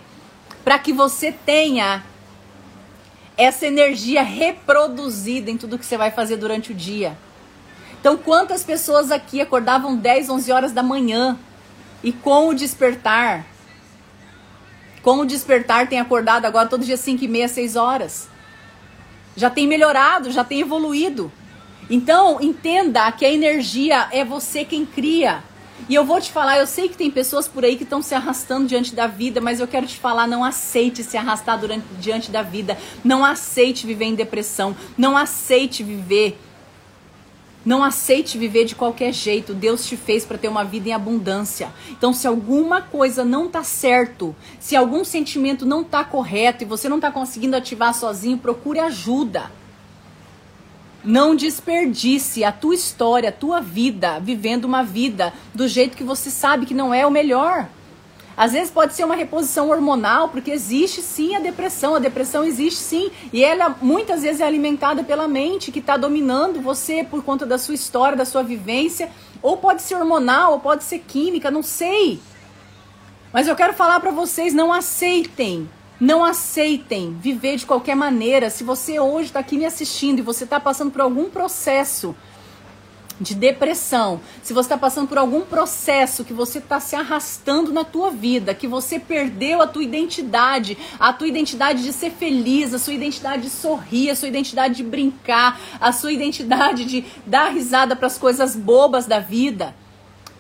Para 0.65 0.77
que 0.77 0.93
você 0.93 1.31
tenha 1.31 2.03
essa 3.37 3.67
energia 3.67 4.23
reproduzida 4.23 5.51
em 5.51 5.57
tudo 5.57 5.79
que 5.79 5.87
você 5.87 5.97
vai 5.97 6.11
fazer 6.11 6.37
durante 6.37 6.73
o 6.73 6.75
dia. 6.75 7.17
Então, 8.01 8.17
quantas 8.17 8.63
pessoas 8.63 9.11
aqui 9.11 9.41
acordavam 9.41 9.97
10, 9.97 10.29
11 10.29 10.53
horas 10.53 10.73
da 10.73 10.83
manhã 10.83 11.39
e 12.03 12.13
com 12.13 12.49
o 12.49 12.55
despertar, 12.55 13.47
com 15.03 15.19
o 15.19 15.27
despertar 15.27 15.89
tem 15.89 15.99
acordado 15.99 16.45
agora 16.45 16.69
todo 16.69 16.85
dia 16.85 16.97
5 16.97 17.25
e 17.25 17.29
meia, 17.29 17.49
6 17.49 17.77
horas. 17.77 18.29
Já 19.37 19.51
tem 19.51 19.67
melhorado, 19.67 20.31
já 20.31 20.45
tem 20.45 20.61
evoluído. 20.61 21.33
Então, 21.91 22.41
entenda 22.41 23.11
que 23.13 23.25
a 23.25 23.31
energia 23.33 24.09
é 24.13 24.25
você 24.25 24.65
quem 24.65 24.87
cria. 24.87 25.43
E 25.89 25.95
eu 25.95 26.05
vou 26.05 26.21
te 26.21 26.33
falar, 26.33 26.59
eu 26.59 26.67
sei 26.67 26.89
que 26.89 26.97
tem 26.97 27.11
pessoas 27.11 27.47
por 27.47 27.65
aí 27.65 27.77
que 27.77 27.83
estão 27.83 28.01
se 28.01 28.15
arrastando 28.15 28.67
diante 28.67 28.95
da 28.95 29.07
vida, 29.07 29.41
mas 29.41 29.61
eu 29.61 29.69
quero 29.69 29.87
te 29.87 29.99
falar, 29.99 30.27
não 30.27 30.45
aceite 30.45 31.03
se 31.03 31.17
arrastar 31.17 31.59
durante, 31.59 31.85
diante 32.01 32.31
da 32.31 32.43
vida. 32.43 32.79
Não 33.05 33.25
aceite 33.25 33.87
viver 33.87 34.07
em 34.07 34.15
depressão. 34.15 34.75
Não 34.97 35.17
aceite 35.17 35.83
viver. 35.83 36.39
Não 37.65 37.83
aceite 37.83 38.37
viver 38.37 38.67
de 38.67 38.75
qualquer 38.75 39.13
jeito. 39.13 39.55
Deus 39.55 39.87
te 39.87 39.97
fez 39.97 40.25
para 40.25 40.39
ter 40.39 40.49
uma 40.49 40.65
vida 40.65 40.91
em 40.91 40.93
abundância. 40.93 41.73
Então, 41.91 42.13
se 42.13 42.27
alguma 42.27 42.83
coisa 42.83 43.25
não 43.25 43.49
tá 43.49 43.65
certo, 43.65 44.37
se 44.61 44.77
algum 44.77 45.05
sentimento 45.05 45.65
não 45.65 45.83
tá 45.83 46.05
correto 46.05 46.63
e 46.63 46.67
você 46.67 46.89
não 46.89 47.01
tá 47.01 47.11
conseguindo 47.11 47.57
ativar 47.57 47.95
sozinho, 47.95 48.39
procure 48.39 48.79
ajuda. 48.79 49.51
Não 51.05 51.37
desperdice 51.37 52.43
a 52.45 52.51
tua 52.51 52.75
história, 52.75 53.29
a 53.29 53.33
tua 53.33 53.61
vida, 53.61 54.19
vivendo 54.21 54.65
uma 54.65 54.83
vida 54.83 55.35
do 55.55 55.69
jeito 55.69 55.97
que 55.97 56.03
você 56.03 56.31
sabe 56.31 56.65
que 56.65 56.73
não 56.73 56.95
é 56.95 57.07
o 57.07 57.11
melhor. 57.11 57.69
Às 58.37 58.53
vezes 58.53 58.71
pode 58.71 58.95
ser 58.95 59.05
uma 59.05 59.15
reposição 59.15 59.69
hormonal, 59.69 60.29
porque 60.29 60.51
existe 60.51 61.03
sim 61.03 61.37
a 61.37 61.41
depressão. 61.41 61.95
A 61.95 61.99
depressão 61.99 62.43
existe 62.43 62.81
sim. 62.81 63.11
E 63.33 63.45
ela 63.45 63.77
muitas 63.81 64.23
vezes 64.23 64.41
é 64.41 64.47
alimentada 64.47 65.05
pela 65.05 65.29
mente 65.29 65.71
que 65.71 65.79
está 65.79 65.97
dominando 65.97 66.61
você 66.61 67.05
por 67.05 67.23
conta 67.23 67.47
da 67.47 67.59
sua 67.59 67.75
história, 67.75 68.17
da 68.17 68.25
sua 68.25 68.43
vivência. 68.43 69.11
Ou 69.41 69.59
pode 69.59 69.83
ser 69.83 69.97
hormonal, 69.97 70.53
ou 70.53 70.61
pode 70.61 70.85
ser 70.85 71.01
química, 71.01 71.51
não 71.51 71.63
sei. 71.63 72.19
Mas 73.33 73.47
eu 73.47 73.55
quero 73.55 73.75
falar 73.75 74.01
para 74.01 74.11
vocês: 74.11 74.53
não 74.53 74.73
aceitem 74.73 75.69
não 76.05 76.23
aceitem 76.23 77.17
viver 77.19 77.57
de 77.57 77.65
qualquer 77.65 77.97
maneira. 77.97 78.51
Se 78.51 78.63
você 78.63 79.01
hoje 79.01 79.29
está 79.29 79.41
aqui 79.41 79.57
me 79.57 79.65
assistindo 79.65 80.19
e 80.19 80.23
você 80.23 80.45
está 80.45 80.61
passando 80.61 80.91
por 80.91 81.01
algum 81.01 81.31
processo 81.31 82.15
de 83.19 83.35
depressão, 83.35 84.21
se 84.43 84.53
você 84.53 84.67
está 84.67 84.77
passando 84.77 85.09
por 85.09 85.17
algum 85.17 85.43
processo 85.43 86.25
que 86.25 86.35
você 86.35 86.59
está 86.59 86.79
se 86.79 86.95
arrastando 86.95 87.73
na 87.73 87.85
tua 87.85 88.11
vida, 88.11 88.55
que 88.55 88.67
você 88.67 88.99
perdeu 88.99 89.63
a 89.63 89.67
tua 89.67 89.85
identidade, 89.85 90.77
a 90.99 91.13
tua 91.13 91.29
identidade 91.29 91.83
de 91.83 91.93
ser 91.93 92.11
feliz, 92.11 92.75
a 92.75 92.79
sua 92.79 92.93
identidade 92.93 93.45
de 93.45 93.51
sorrir, 93.51 94.11
a 94.11 94.17
sua 94.17 94.29
identidade 94.29 94.75
de 94.75 94.83
brincar, 94.83 95.59
a 95.81 95.91
sua 95.91 96.13
identidade 96.13 96.85
de 96.85 97.05
dar 97.25 97.51
risada 97.51 97.97
para 97.97 98.09
as 98.09 98.19
coisas 98.19 98.55
bobas 98.55 99.07
da 99.07 99.21
vida 99.21 99.75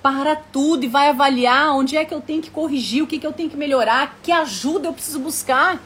para 0.04 0.36
tudo 0.36 0.84
e 0.84 0.86
vai 0.86 1.08
avaliar 1.08 1.74
onde 1.74 1.96
é 1.96 2.04
que 2.04 2.12
eu 2.12 2.20
tenho 2.20 2.42
que 2.42 2.50
corrigir, 2.50 3.02
o 3.02 3.06
que, 3.06 3.18
que 3.18 3.26
eu 3.26 3.32
tenho 3.32 3.48
que 3.48 3.56
melhorar, 3.56 4.18
que 4.22 4.30
ajuda 4.30 4.86
eu 4.86 4.92
preciso 4.92 5.18
buscar. 5.18 5.80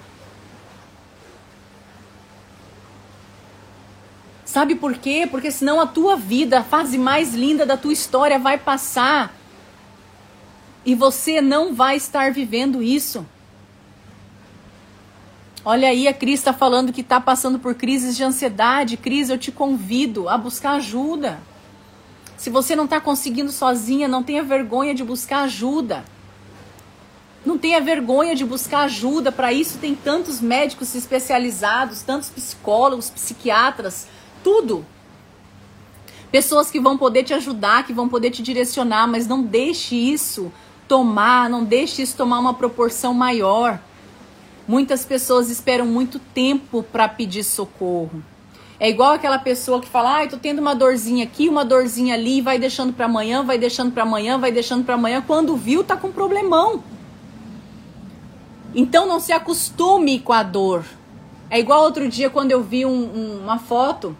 Sabe 4.45 4.75
por 4.75 4.99
quê? 4.99 5.29
Porque 5.31 5.53
senão 5.53 5.81
a 5.81 5.87
tua 5.87 6.17
vida, 6.17 6.59
a 6.59 6.65
fase 6.65 6.99
mais 6.99 7.33
linda 7.33 7.65
da 7.65 7.77
tua 7.77 7.93
história 7.93 8.41
vai 8.41 8.59
passar 8.59 9.33
e 10.85 10.97
você 10.97 11.41
não 11.41 11.73
vai 11.73 11.97
estar 11.97 12.33
vivendo 12.33 12.83
isso. 12.83 13.25
Olha 15.65 15.91
aí, 15.91 16.09
a 16.09 16.13
Cris 16.13 16.41
está 16.41 16.53
falando 16.53 16.93
que 16.93 17.03
está 17.03 17.21
passando 17.21 17.61
por 17.61 17.73
crises 17.77 18.17
de 18.17 18.25
ansiedade. 18.25 18.97
Cris, 18.97 19.31
eu 19.31 19.39
te 19.39 19.53
convido 19.53 20.29
a 20.29 20.37
buscar 20.37 20.73
ajuda. 20.73 21.39
Se 22.39 22.51
você 22.51 22.77
não 22.77 22.85
está 22.85 23.01
conseguindo 23.01 23.51
sozinha, 23.51 24.07
não 24.07 24.23
tenha 24.23 24.45
vergonha 24.45 24.95
de 24.95 25.03
buscar 25.03 25.41
ajuda. 25.41 26.05
Não 27.45 27.59
tenha 27.59 27.81
vergonha 27.81 28.33
de 28.37 28.45
buscar 28.45 28.83
ajuda. 28.83 29.33
Para 29.33 29.53
isso 29.53 29.79
tem 29.79 29.93
tantos 29.97 30.41
médicos 30.41 30.95
especializados, 30.95 32.03
tantos 32.03 32.31
psicólogos, 32.31 33.11
psiquiatras, 33.11 34.07
tudo. 34.45 34.87
Pessoas 36.31 36.71
que 36.71 36.79
vão 36.79 36.97
poder 36.97 37.25
te 37.25 37.35
ajudar, 37.35 37.85
que 37.85 37.93
vão 37.93 38.09
poder 38.09 38.31
te 38.31 38.41
direcionar, 38.41 39.09
mas 39.09 39.27
não 39.27 39.43
deixe 39.43 39.97
isso 39.97 40.53
tomar, 40.87 41.51
não 41.51 41.65
deixe 41.65 42.03
isso 42.03 42.17
tomar 42.17 42.39
uma 42.39 42.55
proporção 42.55 43.13
maior. 43.13 43.81
Muitas 44.67 45.05
pessoas 45.05 45.51
esperam 45.51 45.87
muito 45.87 46.21
tempo 46.21 46.85
para 46.85 47.09
pedir 47.09 47.43
socorro. 47.43 48.23
É 48.81 48.89
igual 48.89 49.13
aquela 49.13 49.39
pessoa 49.39 49.81
que 49.81 49.89
fala: 49.89 50.17
"Ai, 50.17 50.27
ah, 50.27 50.31
tô 50.31 50.37
tendo 50.37 50.61
uma 50.61 50.75
dorzinha 50.75 51.25
aqui, 51.25 51.49
uma 51.49 51.65
dorzinha 51.65 52.15
ali", 52.15 52.41
vai 52.41 52.59
deixando 52.59 52.93
para 52.93 53.07
amanhã, 53.07 53.43
vai 53.43 53.59
deixando 53.59 53.93
para 53.93 54.05
amanhã, 54.05 54.39
vai 54.39 54.53
deixando 54.53 54.85
para 54.85 54.95
amanhã, 54.95 55.23
quando 55.27 55.57
viu 55.57 55.83
tá 55.83 55.97
com 55.97 56.13
problemão. 56.13 56.83
Então 58.75 59.07
não 59.07 59.19
se 59.19 59.33
acostume 59.33 60.21
com 60.21 60.33
a 60.33 60.43
dor. 60.43 60.85
É 61.51 61.59
igual 61.59 61.83
outro 61.83 62.09
dia 62.09 62.29
quando 62.29 62.53
eu 62.53 62.63
vi 62.63 62.85
um, 62.85 62.91
um, 62.91 63.41
uma 63.43 63.59
foto, 63.59 64.17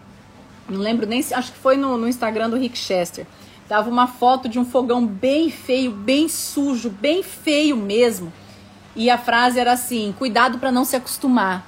não 0.67 0.79
lembro 0.79 1.05
nem 1.05 1.21
se, 1.21 1.33
acho 1.33 1.51
que 1.51 1.57
foi 1.59 1.77
no, 1.77 1.97
no 1.97 2.07
Instagram 2.07 2.49
do 2.49 2.57
Rick 2.57 2.77
Chester. 2.77 3.25
Tava 3.67 3.89
uma 3.89 4.07
foto 4.07 4.49
de 4.49 4.57
um 4.57 4.65
fogão 4.65 5.05
bem 5.05 5.51
feio, 5.51 5.91
bem 5.91 6.27
sujo, 6.27 6.89
bem 6.89 7.21
feio 7.21 7.77
mesmo. 7.77 8.33
E 8.95 9.09
a 9.09 9.17
frase 9.17 9.59
era 9.59 9.73
assim: 9.73 10.13
cuidado 10.17 10.57
para 10.57 10.71
não 10.71 10.83
se 10.83 10.95
acostumar. 10.95 11.65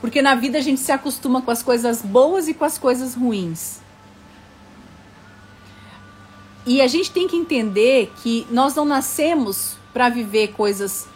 Porque 0.00 0.20
na 0.20 0.34
vida 0.34 0.58
a 0.58 0.60
gente 0.60 0.80
se 0.80 0.92
acostuma 0.92 1.42
com 1.42 1.50
as 1.50 1.62
coisas 1.62 2.02
boas 2.02 2.48
e 2.48 2.54
com 2.54 2.64
as 2.64 2.78
coisas 2.78 3.14
ruins. 3.14 3.80
E 6.66 6.80
a 6.80 6.86
gente 6.88 7.10
tem 7.12 7.28
que 7.28 7.36
entender 7.36 8.12
que 8.22 8.46
nós 8.50 8.74
não 8.74 8.84
nascemos 8.84 9.76
para 9.92 10.08
viver 10.08 10.48
coisas 10.48 11.08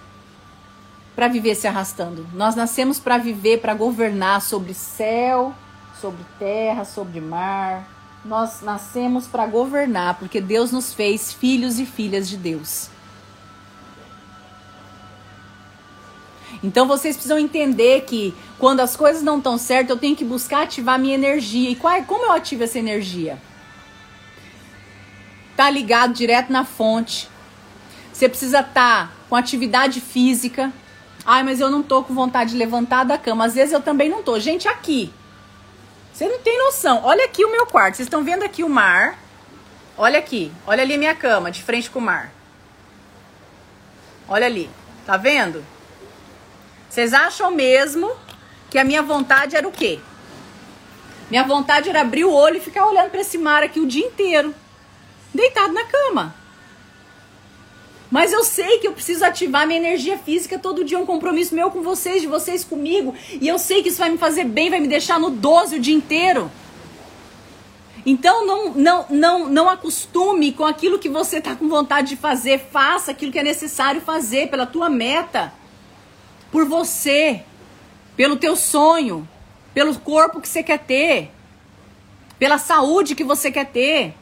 para 1.15 1.29
viver 1.29 1.55
se 1.55 1.67
arrastando. 1.67 2.27
Nós 2.33 2.55
nascemos 2.55 2.99
para 2.99 3.19
viver, 3.19 3.61
para 3.61 3.75
governar 3.75 4.41
sobre 4.41 4.73
céu, 4.73 5.53
sobre 6.01 6.25
terra, 6.39 6.85
sobre 6.85 7.21
mar. 7.21 7.87
Nós 8.25 8.63
nascemos 8.63 9.27
para 9.27 9.47
governar, 9.47 10.19
porque 10.19 10.41
Deus 10.41 10.73
nos 10.73 10.95
fez 10.95 11.33
filhos 11.33 11.79
e 11.79 11.85
filhas 11.85 12.29
de 12.29 12.37
Deus. 12.37 12.89
Então 16.63 16.87
vocês 16.87 17.17
precisam 17.17 17.39
entender 17.39 18.03
que 18.03 18.35
quando 18.59 18.81
as 18.81 18.95
coisas 18.95 19.23
não 19.23 19.39
estão 19.39 19.57
certas, 19.57 19.91
eu 19.91 19.97
tenho 19.97 20.15
que 20.15 20.25
buscar 20.25 20.63
ativar 20.63 20.99
minha 20.99 21.15
energia. 21.15 21.71
E 21.71 21.75
qual 21.75 21.95
é, 21.95 22.03
como 22.03 22.25
eu 22.25 22.33
ativo 22.33 22.65
essa 22.65 22.79
energia? 22.79 23.41
Tá 25.57 25.71
ligado 25.71 26.13
direto 26.13 26.53
na 26.53 26.65
fonte. 26.65 27.29
Você 28.13 28.29
precisa 28.29 28.61
estar 28.61 29.09
tá 29.09 29.13
com 29.29 29.37
atividade 29.37 30.01
física. 30.01 30.73
Ai, 31.25 31.43
mas 31.43 31.61
eu 31.61 31.71
não 31.71 31.83
tô 31.83 32.03
com 32.03 32.15
vontade 32.15 32.51
de 32.51 32.57
levantar 32.57 33.05
da 33.05 33.17
cama. 33.17 33.47
Às 33.47 33.55
vezes 33.55 33.73
eu 33.73 33.81
também 33.81 34.09
não 34.09 34.23
tô. 34.23 34.39
Gente, 34.39 34.69
aqui. 34.69 35.13
Você 36.13 36.29
não 36.29 36.39
tem 36.41 36.59
noção. 36.59 37.01
Olha 37.05 37.25
aqui 37.25 37.45
o 37.45 37.51
meu 37.51 37.67
quarto. 37.67 37.97
Vocês 37.97 38.07
estão 38.07 38.23
vendo 38.23 38.43
aqui 38.43 38.63
o 38.63 38.69
mar. 38.69 39.19
Olha 39.97 40.19
aqui. 40.19 40.53
Olha 40.67 40.83
ali 40.83 40.95
a 40.95 40.99
minha 40.99 41.15
cama, 41.15 41.51
de 41.51 41.63
frente 41.63 41.91
com 41.91 41.99
o 41.99 42.03
mar. 42.03 42.31
Olha 44.29 44.47
ali. 44.47 44.69
Tá 45.07 45.17
vendo? 45.17 45.65
Vocês 46.91 47.15
acham 47.15 47.53
mesmo 47.53 48.11
que 48.69 48.77
a 48.77 48.83
minha 48.83 49.01
vontade 49.01 49.55
era 49.55 49.67
o 49.67 49.71
quê? 49.71 50.01
Minha 51.31 51.45
vontade 51.45 51.89
era 51.89 52.01
abrir 52.01 52.25
o 52.25 52.33
olho 52.33 52.57
e 52.57 52.61
ficar 52.61 52.85
olhando 52.85 53.11
para 53.11 53.21
esse 53.21 53.39
mar 53.39 53.63
aqui 53.63 53.79
o 53.79 53.87
dia 53.87 54.05
inteiro, 54.05 54.53
deitado 55.33 55.73
na 55.73 55.85
cama. 55.85 56.35
Mas 58.11 58.33
eu 58.33 58.43
sei 58.43 58.81
que 58.81 58.89
eu 58.89 58.93
preciso 58.93 59.25
ativar 59.25 59.69
minha 59.69 59.79
energia 59.79 60.19
física 60.19 60.59
todo 60.59 60.85
dia, 60.85 60.99
um 60.99 61.07
compromisso 61.07 61.55
meu 61.55 61.71
com 61.71 61.81
vocês, 61.81 62.23
de 62.23 62.27
vocês 62.27 62.65
comigo. 62.65 63.15
E 63.41 63.47
eu 63.47 63.57
sei 63.57 63.85
que 63.85 63.89
isso 63.89 63.99
vai 63.99 64.11
me 64.11 64.19
fazer 64.19 64.43
bem, 64.43 64.69
vai 64.69 64.81
me 64.81 64.89
deixar 64.89 65.21
no 65.21 65.31
12 65.31 65.77
o 65.77 65.81
dia 65.81 65.95
inteiro. 65.95 66.51
Então 68.05 68.45
não, 68.45 68.73
não, 68.73 69.07
não, 69.09 69.49
não 69.49 69.69
acostume 69.69 70.51
com 70.51 70.65
aquilo 70.65 70.99
que 70.99 71.09
você 71.09 71.37
está 71.37 71.55
com 71.55 71.69
vontade 71.69 72.09
de 72.09 72.17
fazer. 72.17 72.59
Faça 72.73 73.13
aquilo 73.13 73.31
que 73.31 73.39
é 73.39 73.45
necessário 73.45 74.01
fazer 74.01 74.49
pela 74.49 74.67
tua 74.67 74.89
meta 74.91 75.60
por 76.51 76.65
você, 76.65 77.43
pelo 78.17 78.37
teu 78.37 78.57
sonho, 78.57 79.29
pelo 79.73 79.99
corpo 79.99 80.41
que 80.41 80.49
você 80.49 80.63
quer 80.63 80.79
ter, 80.79 81.31
pela 82.39 82.59
saúde 82.59 83.15
que 83.15 83.25
você 83.25 83.51
quer 83.51 83.67
ter. 83.67 84.15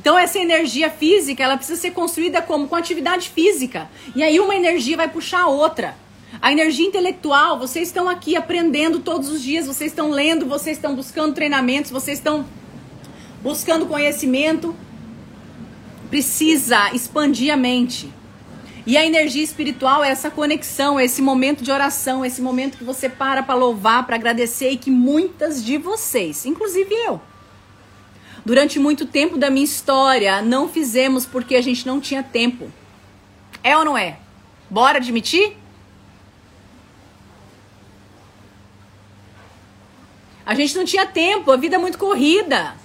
Então 0.00 0.18
essa 0.18 0.38
energia 0.38 0.88
física, 0.88 1.42
ela 1.42 1.56
precisa 1.56 1.80
ser 1.80 1.90
construída 1.90 2.40
como 2.40 2.68
com 2.68 2.76
atividade 2.76 3.28
física. 3.28 3.90
E 4.14 4.22
aí 4.22 4.38
uma 4.38 4.54
energia 4.54 4.96
vai 4.96 5.08
puxar 5.08 5.42
a 5.42 5.48
outra. 5.48 5.96
A 6.40 6.52
energia 6.52 6.86
intelectual, 6.86 7.58
vocês 7.58 7.88
estão 7.88 8.08
aqui 8.08 8.36
aprendendo 8.36 9.00
todos 9.00 9.28
os 9.28 9.42
dias, 9.42 9.66
vocês 9.66 9.92
estão 9.92 10.10
lendo, 10.10 10.46
vocês 10.46 10.76
estão 10.76 10.94
buscando 10.94 11.34
treinamentos, 11.34 11.90
vocês 11.90 12.18
estão 12.18 12.44
buscando 13.42 13.86
conhecimento. 13.86 14.74
Precisa 16.08 16.92
expandir 16.92 17.52
a 17.52 17.56
mente. 17.56 18.12
E 18.86 18.96
a 18.96 19.04
energia 19.04 19.42
espiritual 19.42 20.04
é 20.04 20.10
essa 20.10 20.30
conexão, 20.30 20.98
é 20.98 21.04
esse 21.04 21.20
momento 21.20 21.64
de 21.64 21.72
oração, 21.72 22.24
esse 22.24 22.40
momento 22.40 22.78
que 22.78 22.84
você 22.84 23.08
para 23.08 23.42
para 23.42 23.56
louvar, 23.56 24.06
para 24.06 24.14
agradecer 24.14 24.70
e 24.70 24.76
que 24.76 24.92
muitas 24.92 25.64
de 25.64 25.76
vocês, 25.76 26.46
inclusive 26.46 26.94
eu, 26.94 27.20
durante 28.44 28.78
muito 28.78 29.04
tempo 29.04 29.36
da 29.36 29.50
minha 29.50 29.64
história, 29.64 30.40
não 30.40 30.68
fizemos 30.68 31.26
porque 31.26 31.56
a 31.56 31.60
gente 31.60 31.84
não 31.84 32.00
tinha 32.00 32.22
tempo. 32.22 32.70
É 33.60 33.76
ou 33.76 33.84
não 33.84 33.98
é? 33.98 34.20
Bora 34.70 34.98
admitir? 34.98 35.56
A 40.46 40.54
gente 40.54 40.76
não 40.76 40.84
tinha 40.84 41.04
tempo, 41.04 41.50
a 41.50 41.56
vida 41.56 41.74
é 41.74 41.78
muito 41.78 41.98
corrida. 41.98 42.76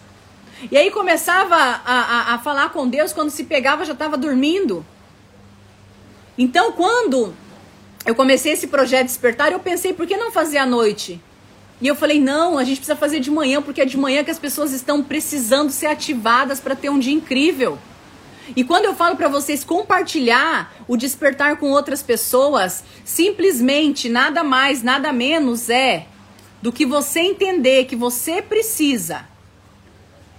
E 0.72 0.76
aí 0.76 0.90
começava 0.90 1.56
a, 1.56 1.84
a, 1.86 2.34
a 2.34 2.40
falar 2.40 2.70
com 2.70 2.88
Deus, 2.88 3.14
quando 3.14 3.30
se 3.30 3.44
pegava 3.44 3.86
já 3.86 3.94
estava 3.94 4.18
dormindo. 4.18 4.84
Então, 6.42 6.72
quando 6.72 7.36
eu 8.04 8.16
comecei 8.16 8.54
esse 8.54 8.66
projeto 8.66 9.06
Despertar, 9.06 9.52
eu 9.52 9.60
pensei, 9.60 9.94
por 9.94 10.08
que 10.08 10.18
não 10.18 10.32
fazer 10.32 10.58
à 10.58 10.66
noite? 10.66 11.22
E 11.80 11.88
eu 11.88 11.96
falei, 11.96 12.20
não, 12.20 12.58
a 12.58 12.64
gente 12.64 12.78
precisa 12.78 12.96
fazer 12.96 13.20
de 13.20 13.30
manhã, 13.30 13.62
porque 13.62 13.80
é 13.80 13.86
de 13.86 13.96
manhã 13.96 14.24
que 14.24 14.32
as 14.32 14.40
pessoas 14.40 14.72
estão 14.72 15.04
precisando 15.04 15.70
ser 15.70 15.86
ativadas 15.86 16.60
para 16.60 16.76
ter 16.76 16.90
um 16.90 16.98
dia 16.98 17.14
incrível. 17.14 17.78
E 18.56 18.64
quando 18.64 18.86
eu 18.86 18.96
falo 18.96 19.16
para 19.16 19.28
vocês 19.28 19.64
compartilhar 19.64 20.74
o 20.88 20.98
despertar 20.98 21.58
com 21.58 21.70
outras 21.70 22.02
pessoas, 22.02 22.84
simplesmente 23.06 24.10
nada 24.10 24.44
mais, 24.44 24.82
nada 24.82 25.14
menos 25.14 25.70
é 25.70 26.08
do 26.60 26.72
que 26.72 26.88
você 26.88 27.20
entender 27.20 27.86
que 27.86 27.96
você 27.96 28.42
precisa 28.42 29.28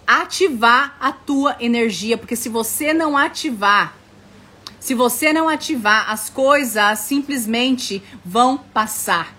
ativar 0.05 0.97
a 0.99 1.13
tua 1.13 1.57
energia, 1.61 2.19
porque 2.19 2.35
se 2.35 2.49
você 2.49 2.93
não 2.93 3.17
ativar, 3.17 4.02
se 4.83 4.95
você 4.95 5.33
não 5.33 5.49
ativar, 5.49 6.11
as 6.11 6.29
coisas 6.29 6.99
simplesmente 6.99 8.03
vão 8.25 8.59
passar. 8.59 9.33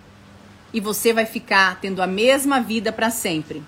E 0.73 0.79
você 0.79 1.12
vai 1.12 1.25
ficar 1.25 1.82
tendo 1.82 2.01
a 2.01 2.08
mesma 2.08 2.62
vida 2.62 2.93
para 2.93 3.10
sempre. 3.10 3.62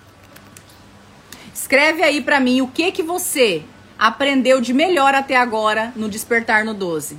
Escreve 1.52 2.02
aí 2.02 2.22
para 2.22 2.40
mim 2.40 2.62
o 2.62 2.66
que 2.66 2.90
que 2.90 3.02
você 3.02 3.62
aprendeu 3.98 4.58
de 4.58 4.72
melhor 4.72 5.14
até 5.14 5.36
agora 5.36 5.92
no 5.94 6.08
despertar 6.08 6.64
no 6.64 6.72
12. 6.72 7.18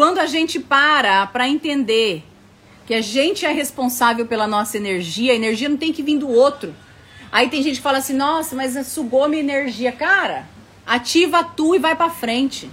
Quando 0.00 0.16
a 0.16 0.24
gente 0.24 0.58
para 0.58 1.26
para 1.26 1.46
entender 1.46 2.24
que 2.86 2.94
a 2.94 3.02
gente 3.02 3.44
é 3.44 3.52
responsável 3.52 4.24
pela 4.24 4.46
nossa 4.46 4.78
energia, 4.78 5.34
a 5.34 5.36
energia 5.36 5.68
não 5.68 5.76
tem 5.76 5.92
que 5.92 6.02
vir 6.02 6.16
do 6.16 6.26
outro. 6.26 6.74
Aí 7.30 7.50
tem 7.50 7.62
gente 7.62 7.76
que 7.76 7.82
fala 7.82 7.98
assim: 7.98 8.14
"Nossa, 8.14 8.56
mas 8.56 8.86
sugou 8.86 9.28
minha 9.28 9.42
energia". 9.42 9.92
Cara, 9.92 10.48
ativa 10.86 11.44
tu 11.44 11.74
e 11.74 11.78
vai 11.78 11.94
para 11.94 12.08
frente. 12.08 12.70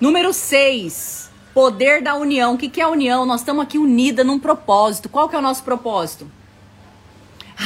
Número 0.00 0.32
6, 0.32 1.28
poder 1.52 2.02
da 2.02 2.14
união. 2.14 2.54
O 2.54 2.56
que, 2.56 2.68
que 2.68 2.80
é 2.80 2.84
a 2.84 2.88
união? 2.88 3.26
Nós 3.26 3.40
estamos 3.40 3.64
aqui 3.64 3.78
unida 3.78 4.22
num 4.22 4.38
propósito. 4.38 5.08
Qual 5.08 5.28
que 5.28 5.34
é 5.34 5.40
o 5.40 5.42
nosso 5.42 5.64
propósito? 5.64 6.30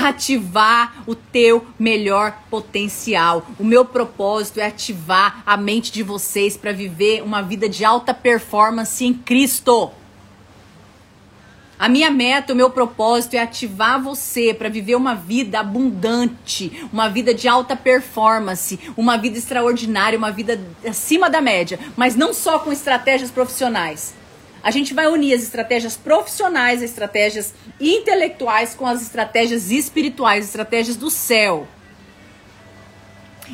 Ativar 0.00 1.02
o 1.07 1.14
teu 1.14 1.66
melhor 1.78 2.37
potencial. 2.48 3.46
O 3.59 3.64
meu 3.64 3.85
propósito 3.85 4.59
é 4.59 4.66
ativar 4.66 5.42
a 5.44 5.57
mente 5.57 5.92
de 5.92 6.02
vocês 6.02 6.57
para 6.57 6.72
viver 6.72 7.22
uma 7.22 7.42
vida 7.42 7.68
de 7.68 7.85
alta 7.85 8.14
performance 8.14 9.05
em 9.05 9.12
Cristo. 9.12 9.90
A 11.78 11.88
minha 11.88 12.11
meta, 12.11 12.52
o 12.52 12.57
meu 12.57 12.70
propósito 12.70 13.35
é 13.35 13.40
ativar 13.40 14.00
você 14.00 14.55
para 14.55 14.68
viver 14.68 14.94
uma 14.94 15.16
vida 15.16 15.59
abundante, 15.59 16.87
uma 16.92 17.09
vida 17.09 17.35
de 17.35 17.48
alta 17.48 17.74
performance, 17.74 18.78
uma 18.96 19.16
vida 19.16 19.37
extraordinária, 19.37 20.16
uma 20.16 20.31
vida 20.31 20.61
acima 20.87 21.28
da 21.28 21.40
média, 21.40 21.81
mas 21.96 22.14
não 22.14 22.33
só 22.33 22.61
com 22.61 22.70
estratégias 22.70 23.33
profissionais 23.33 24.14
a 24.62 24.70
gente 24.70 24.94
vai 24.94 25.07
unir 25.07 25.35
as 25.35 25.42
estratégias 25.42 25.96
profissionais, 25.96 26.83
as 26.83 26.90
estratégias 26.90 27.55
intelectuais 27.81 28.75
com 28.75 28.87
as 28.87 29.03
estratégias 29.03 29.70
espirituais, 29.70 30.46
estratégias 30.46 30.96
do 30.96 31.11
céu. 31.11 31.66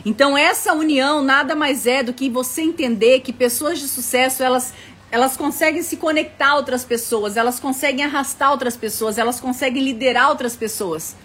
Então 0.04 0.36
essa 0.36 0.74
união 0.74 1.22
nada 1.22 1.54
mais 1.54 1.86
é 1.86 2.02
do 2.02 2.12
que 2.12 2.28
você 2.28 2.62
entender 2.62 3.20
que 3.20 3.32
pessoas 3.32 3.78
de 3.78 3.88
sucesso, 3.88 4.42
elas 4.42 4.72
elas 5.10 5.38
conseguem 5.38 5.82
se 5.82 5.96
conectar 5.96 6.50
a 6.50 6.56
outras 6.56 6.84
pessoas, 6.84 7.38
elas 7.38 7.58
conseguem 7.58 8.04
arrastar 8.04 8.50
outras 8.50 8.76
pessoas, 8.76 9.16
elas 9.16 9.40
conseguem 9.40 9.82
liderar 9.82 10.28
outras 10.28 10.54
pessoas. 10.54 11.16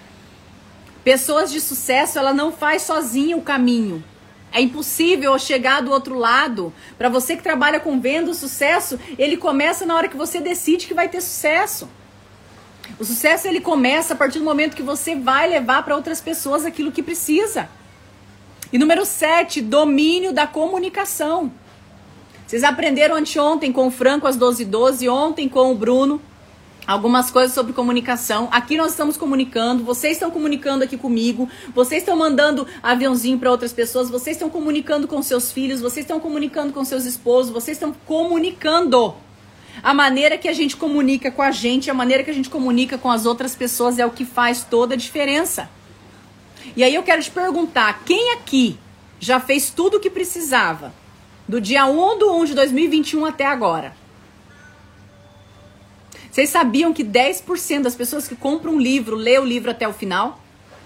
Pessoas 1.04 1.52
de 1.52 1.60
sucesso, 1.60 2.18
ela 2.18 2.34
não 2.34 2.50
faz 2.50 2.84
sozinha 2.84 3.36
o 3.36 3.42
caminho. 3.42 4.02
É 4.54 4.62
impossível 4.62 5.38
chegar 5.40 5.82
do 5.82 5.92
outro 5.92 6.16
lado. 6.16 6.72
Para 6.96 7.10
você 7.10 7.36
que 7.36 7.42
trabalha 7.42 7.80
com 7.80 8.00
venda, 8.00 8.30
o 8.30 8.36
sucesso, 8.36 9.00
ele 9.18 9.36
começa 9.36 9.84
na 9.84 9.96
hora 9.96 10.08
que 10.08 10.16
você 10.16 10.40
decide 10.40 10.86
que 10.86 10.94
vai 10.94 11.10
ter 11.10 11.22
sucesso. 11.22 11.90
O 13.00 13.04
sucesso 13.04 13.48
ele 13.48 13.60
começa 13.60 14.14
a 14.14 14.16
partir 14.16 14.38
do 14.38 14.46
momento 14.46 14.76
que 14.76 14.84
você 14.84 15.16
vai 15.16 15.50
levar 15.50 15.82
para 15.84 15.96
outras 15.96 16.22
pessoas 16.22 16.66
aquilo 16.66 16.92
que 16.92 17.02
precisa. 17.02 17.68
E 18.72 18.78
número 18.78 19.06
7, 19.06 19.60
domínio 19.60 20.32
da 20.32 20.46
comunicação. 20.46 21.52
Vocês 22.46 22.64
aprenderam 22.64 23.16
anteontem 23.16 23.72
com 23.72 23.88
o 23.88 23.92
Franco 23.92 24.28
às 24.28 24.38
12h12, 24.38 25.12
ontem 25.12 25.50
com 25.50 25.72
o 25.72 25.76
Bruno 25.76 26.22
algumas 26.86 27.32
coisas 27.32 27.54
sobre 27.54 27.74
comunicação. 27.74 28.48
Aqui 28.52 28.78
nós 28.78 28.92
estamos 28.92 29.18
comunicando, 29.18 29.84
vocês 29.84 30.14
estão 30.14 30.30
comunicando 30.30 30.84
aqui 30.84 30.98
comigo, 30.98 31.50
vocês 31.74 32.02
estão 32.02 32.16
mandando 32.16 32.68
aviãozinho 32.82 33.38
para 33.38 33.52
outras 33.52 33.74
pessoas, 33.74 34.10
vocês 34.10 34.36
estão 34.36 34.50
comunicando 34.50 35.08
com 35.08 35.22
seus 35.22 35.52
filhos, 35.52 35.82
vocês 35.82 36.04
estão 36.04 36.20
comunicando 36.20 36.74
com 36.74 36.84
seus 36.84 37.06
esposos, 37.06 37.52
vocês 37.52 37.78
estão 37.78 37.94
comunicando. 38.06 39.16
A 39.82 39.94
maneira 39.94 40.38
que 40.38 40.48
a 40.48 40.54
gente 40.54 40.78
comunica 40.78 41.32
com 41.32 41.42
a 41.42 41.52
gente, 41.52 41.90
a 41.90 41.94
maneira 41.94 42.24
que 42.24 42.30
a 42.30 42.34
gente 42.34 42.50
comunica 42.50 42.98
com 42.98 43.10
as 43.10 43.26
outras 43.26 43.56
pessoas 43.56 43.98
é 43.98 44.06
o 44.06 44.12
que 44.12 44.26
faz 44.26 44.64
toda 44.64 44.94
a 44.94 44.98
diferença. 44.98 45.70
E 46.76 46.84
aí 46.84 46.94
eu 46.94 47.04
quero 47.04 47.22
te 47.22 47.32
perguntar, 47.32 48.04
quem 48.06 48.34
aqui 48.34 48.78
já 49.20 49.40
fez 49.40 49.70
tudo 49.70 49.98
o 49.98 50.00
que 50.00 50.10
precisava 50.10 50.94
do 51.48 51.60
dia 51.60 51.86
1 51.86 52.18
do 52.20 52.34
1 52.36 52.46
de 52.46 52.54
2021 52.54 53.26
até 53.26 53.46
agora? 53.46 54.03
Vocês 56.34 56.50
sabiam 56.50 56.92
que 56.92 57.04
10% 57.04 57.84
das 57.84 57.94
pessoas 57.94 58.28
que 58.28 58.36
compram 58.36 58.74
um 58.74 58.80
livro 58.80 59.16
lê 59.16 59.38
o 59.38 59.46
livro 59.46 59.70
até 59.70 59.88
o 59.88 59.94
final? 59.94 60.42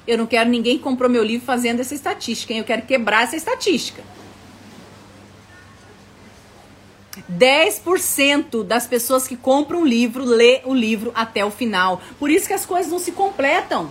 Eu 0.05 0.17
não 0.17 0.25
quero 0.27 0.49
ninguém 0.49 0.77
que 0.77 0.83
comprou 0.83 1.10
meu 1.10 1.23
livro 1.23 1.45
fazendo 1.45 1.79
essa 1.79 1.95
estatística, 1.95 2.51
hein? 2.51 2.60
Eu 2.60 2.65
quero 2.65 2.81
quebrar 2.81 3.23
essa 3.23 3.38
estatística. 3.38 4.03
10% 7.31 8.62
das 8.65 8.88
pessoas 8.88 9.25
que 9.25 9.38
compram 9.38 9.83
um 9.83 9.86
livro 9.86 10.25
lê 10.25 10.60
o 10.65 10.73
livro 10.73 11.13
até 11.15 11.45
o 11.45 11.49
final. 11.49 12.01
Por 12.19 12.29
isso 12.29 12.45
que 12.45 12.53
as 12.53 12.65
coisas 12.65 12.91
não 12.91 12.99
se 12.99 13.13
completam. 13.13 13.89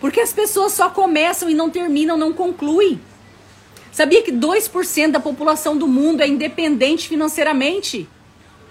Porque 0.00 0.20
as 0.20 0.32
pessoas 0.32 0.72
só 0.72 0.88
começam 0.88 1.50
e 1.50 1.54
não 1.54 1.68
terminam, 1.68 2.16
não 2.16 2.32
concluem. 2.32 2.98
Sabia 3.92 4.22
que 4.22 4.32
2% 4.32 5.10
da 5.10 5.20
população 5.20 5.76
do 5.76 5.86
mundo 5.86 6.22
é 6.22 6.26
independente 6.26 7.08
financeiramente? 7.08 8.08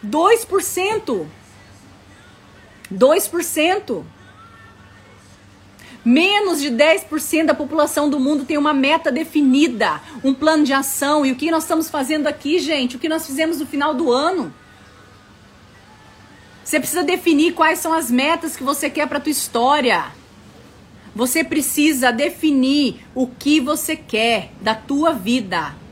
2%. 0.03 1.27
2%. 2.93 4.03
Menos 6.05 6.61
de 6.61 6.69
10% 6.69 7.45
da 7.45 7.53
população 7.53 8.09
do 8.09 8.19
mundo 8.19 8.43
tem 8.43 8.57
uma 8.57 8.73
meta 8.73 9.09
definida, 9.11 10.01
um 10.23 10.33
plano 10.33 10.65
de 10.65 10.73
ação. 10.73 11.25
E 11.25 11.31
o 11.31 11.35
que 11.35 11.49
nós 11.49 11.63
estamos 11.63 11.89
fazendo 11.89 12.27
aqui, 12.27 12.59
gente? 12.59 12.97
O 12.97 12.99
que 12.99 13.07
nós 13.07 13.25
fizemos 13.25 13.59
no 13.59 13.65
final 13.65 13.93
do 13.93 14.11
ano? 14.11 14.53
Você 16.63 16.79
precisa 16.79 17.03
definir 17.03 17.53
quais 17.53 17.79
são 17.79 17.93
as 17.93 18.11
metas 18.11 18.55
que 18.55 18.63
você 18.63 18.89
quer 18.89 19.07
para 19.07 19.19
tua 19.19 19.31
história. 19.31 20.05
Você 21.15 21.43
precisa 21.43 22.11
definir 22.11 23.05
o 23.13 23.27
que 23.27 23.59
você 23.59 23.95
quer 23.95 24.51
da 24.59 24.73
tua 24.73 25.13
vida. 25.13 25.82